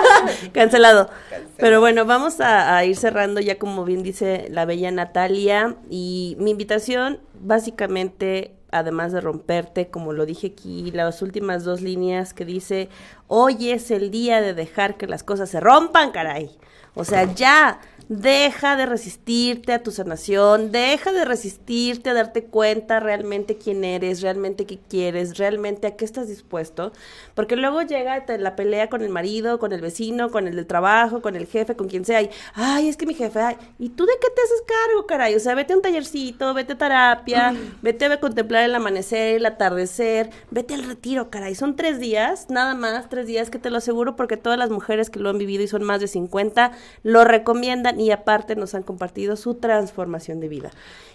[0.52, 1.10] Cancelado.
[1.58, 5.76] Pero bueno, vamos a, a ir cerrando ya como bien dice la bella Natalia.
[5.90, 12.32] Y mi invitación, básicamente, además de romperte, como lo dije aquí, las últimas dos líneas
[12.32, 12.88] que dice,
[13.28, 16.50] hoy es el día de dejar que las cosas se rompan, caray.
[16.94, 17.80] O sea, ya,
[18.10, 24.20] deja de resistirte a tu sanación, deja de resistirte a darte cuenta realmente quién eres,
[24.20, 26.90] realmente qué quieres, realmente a qué estás dispuesto,
[27.36, 31.22] porque luego llega la pelea con el marido, con el vecino, con el del trabajo,
[31.22, 34.04] con el jefe, con quien sea, y, ay, es que mi jefe, ay, ¿y tú
[34.06, 35.36] de qué te haces cargo, caray?
[35.36, 39.46] O sea, vete a un tallercito, vete a terapia, vete a contemplar el amanecer, el
[39.46, 43.78] atardecer, vete al retiro, caray, son tres días, nada más, tres días que te lo
[43.78, 46.72] aseguro, porque todas las mujeres que lo han vivido y son más de 50,
[47.04, 50.70] lo recomiendan y aparte nos han compartido su transformación de vida.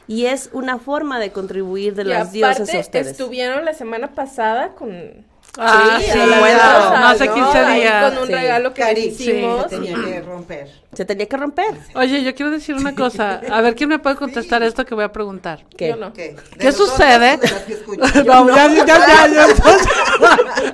[0.08, 3.08] Y es una forma de contribuir de Y las diosas a ustedes.
[3.08, 5.26] estuvieron la semana pasada con.
[5.58, 7.34] Ah, Sí, sí, bueno, pasada, no hace ¿no?
[7.34, 8.12] 15 Ahí días.
[8.14, 8.34] Con un Sí.
[8.34, 9.64] regalo que Cari, hicimos.
[9.64, 10.70] se tenía que romper.
[10.94, 11.66] Se tenía que romper.
[11.96, 13.42] Oye, yo quiero decir una cosa.
[13.50, 15.64] A ver, ¿quién me puede contestar esto que voy a preguntar?
[15.78, 15.90] ¿Qué?
[15.90, 16.12] Yo no.
[16.14, 16.36] ¿Qué?
[16.52, 17.36] ¿De ¿Qué sucede?
[17.36, 18.26] o de las que escuchan?
[18.28, 19.48] No, ya, ya, ya, ya,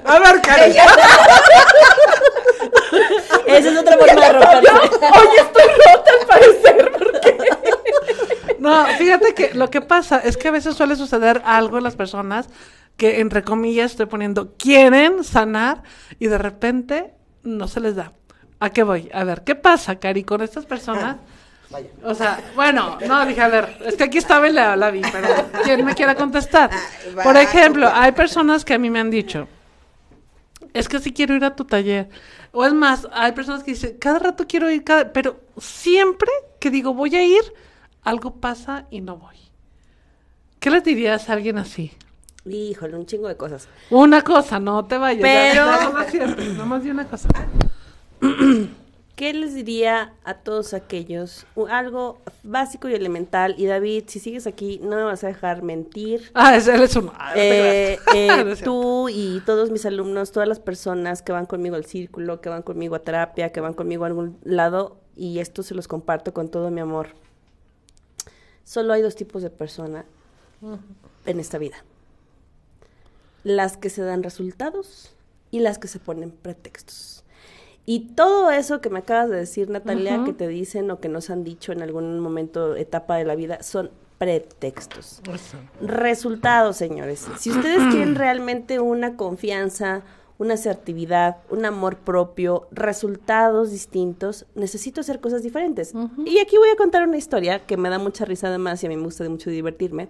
[0.06, 0.74] A ver, Karen.
[3.58, 4.72] Esa es otra forma de romperse.
[4.72, 6.92] Oye, estoy rota al parecer.
[6.92, 7.38] porque
[8.60, 11.96] No, fíjate que lo que pasa es que a veces suele suceder algo en las
[11.96, 12.48] personas
[12.98, 15.82] que, entre comillas, estoy poniendo, quieren sanar
[16.20, 18.14] y de repente no se les da.
[18.60, 19.10] ¿A qué voy?
[19.14, 21.18] A ver, ¿qué pasa, Cari, con estas personas?
[21.72, 21.88] Vaya.
[22.04, 25.02] O sea, bueno, no, dije, a ver, es que aquí estaba y la, la vi,
[25.12, 25.28] pero
[25.64, 26.70] ¿quién me quiera contestar?
[27.18, 29.48] Va, Por ejemplo, hay personas que a mí me han dicho,
[30.74, 32.10] es que sí quiero ir a tu taller.
[32.54, 35.14] O es más, hay personas que dicen, cada rato quiero ir, cada...
[35.14, 36.30] pero siempre
[36.60, 37.42] que digo voy a ir,
[38.04, 39.36] algo pasa y no voy.
[40.60, 41.92] ¿Qué les dirías a alguien así?
[42.46, 43.68] Híjole, un chingo de cosas.
[43.90, 45.22] Una cosa, no te vayas.
[45.22, 47.30] ya- Pero- siento, nomás di una cosa.
[49.16, 51.46] ¿Qué les diría a todos aquellos?
[51.70, 53.54] Algo básico y elemental.
[53.58, 56.32] Y David, si sigues aquí, no me vas a dejar mentir.
[56.34, 56.96] Ah, él es
[57.36, 58.64] Eh, eh, es cierto.
[58.64, 62.64] tú y todos mis alumnos, todas las personas que van conmigo al círculo, que van
[62.64, 66.50] conmigo a terapia, que van conmigo a algún lado, y esto se los comparto con
[66.50, 67.10] todo mi amor.
[68.64, 70.06] Solo hay dos tipos de persona
[71.26, 71.84] en esta vida.
[73.44, 75.14] Las que se dan resultados
[75.52, 77.21] y las que se ponen pretextos.
[77.94, 81.30] Y todo eso que me acabas de decir, Natalia, que te dicen o que nos
[81.30, 85.22] han dicho en algún momento, etapa de la vida, son pretextos.
[85.30, 85.58] Eso.
[85.82, 87.28] Resultados, señores.
[87.38, 90.04] Si ustedes quieren realmente una confianza,
[90.38, 95.94] una asertividad, un amor propio, resultados distintos, necesito hacer cosas diferentes.
[96.26, 98.90] Y aquí voy a contar una historia que me da mucha risa además y a
[98.90, 100.08] mí me gusta mucho divertirme,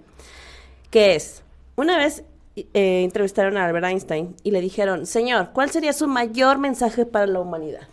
[0.91, 1.41] que es,
[1.75, 2.25] una vez
[2.73, 7.27] eh, entrevistaron a Albert Einstein y le dijeron, señor, ¿cuál sería su mayor mensaje para
[7.27, 7.87] la humanidad?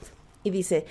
[0.45, 0.87] Y dice,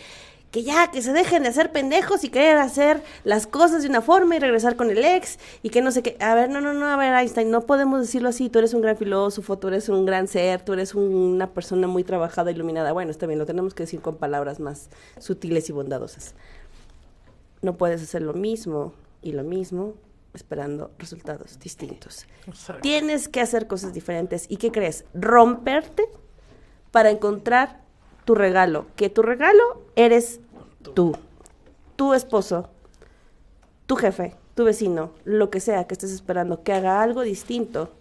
[0.51, 4.01] que ya, que se dejen de hacer pendejos y querer hacer las cosas de una
[4.01, 6.15] forma y regresar con el ex y que no sé qué.
[6.21, 8.49] A ver, no, no, no, a ver, Einstein, no podemos decirlo así.
[8.49, 11.87] Tú eres un gran filósofo, tú eres un gran ser, tú eres un- una persona
[11.87, 12.93] muy trabajada, iluminada.
[12.93, 16.33] Bueno, está bien, lo tenemos que decir con palabras más sutiles y bondadosas.
[17.61, 19.95] No puedes hacer lo mismo y lo mismo
[20.33, 22.25] esperando resultados distintos.
[22.45, 22.81] Exacto.
[22.81, 24.45] Tienes que hacer cosas diferentes.
[24.49, 25.05] ¿Y qué crees?
[25.13, 26.07] Romperte
[26.91, 27.81] para encontrar
[28.25, 28.87] tu regalo.
[28.95, 30.39] Que tu regalo eres
[30.95, 31.15] tú.
[31.95, 32.69] Tu esposo,
[33.87, 37.91] tu jefe, tu vecino, lo que sea que estés esperando que haga algo distinto,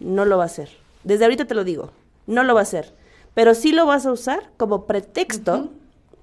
[0.00, 0.70] no lo va a hacer.
[1.04, 1.90] Desde ahorita te lo digo,
[2.26, 2.92] no lo va a hacer.
[3.34, 5.70] Pero sí lo vas a usar como pretexto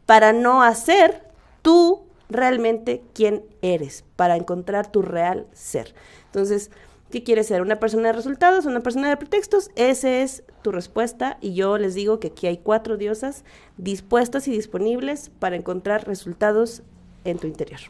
[0.06, 1.24] para no hacer
[1.62, 2.02] tú
[2.32, 5.94] realmente quién eres, para encontrar tu real ser.
[6.26, 6.72] Entonces,
[7.12, 7.62] ¿qué quieres ser?
[7.62, 8.66] ¿Una persona de resultados?
[8.66, 9.70] ¿Una persona de pretextos?
[9.76, 13.44] Esa es tu respuesta y yo les digo que aquí hay cuatro diosas
[13.78, 16.84] dispuestas y disponibles para encontrar resultados
[17.26, 17.82] en tu interior.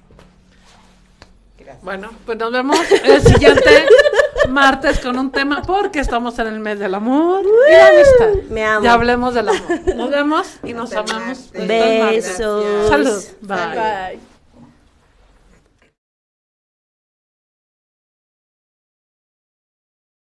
[1.57, 1.83] Gracias.
[1.83, 3.85] Bueno, pues nos vemos el siguiente
[4.49, 8.49] martes con un tema porque estamos en el mes del amor y la amistad.
[8.49, 8.83] Me amo.
[8.83, 9.95] Ya hablemos del amor.
[9.95, 11.51] Nos vemos y nos amamos.
[11.51, 12.89] Besos.
[12.89, 13.23] Salud.
[13.41, 13.57] Bye.
[13.57, 14.17] Bye.
[14.17, 14.30] Bye.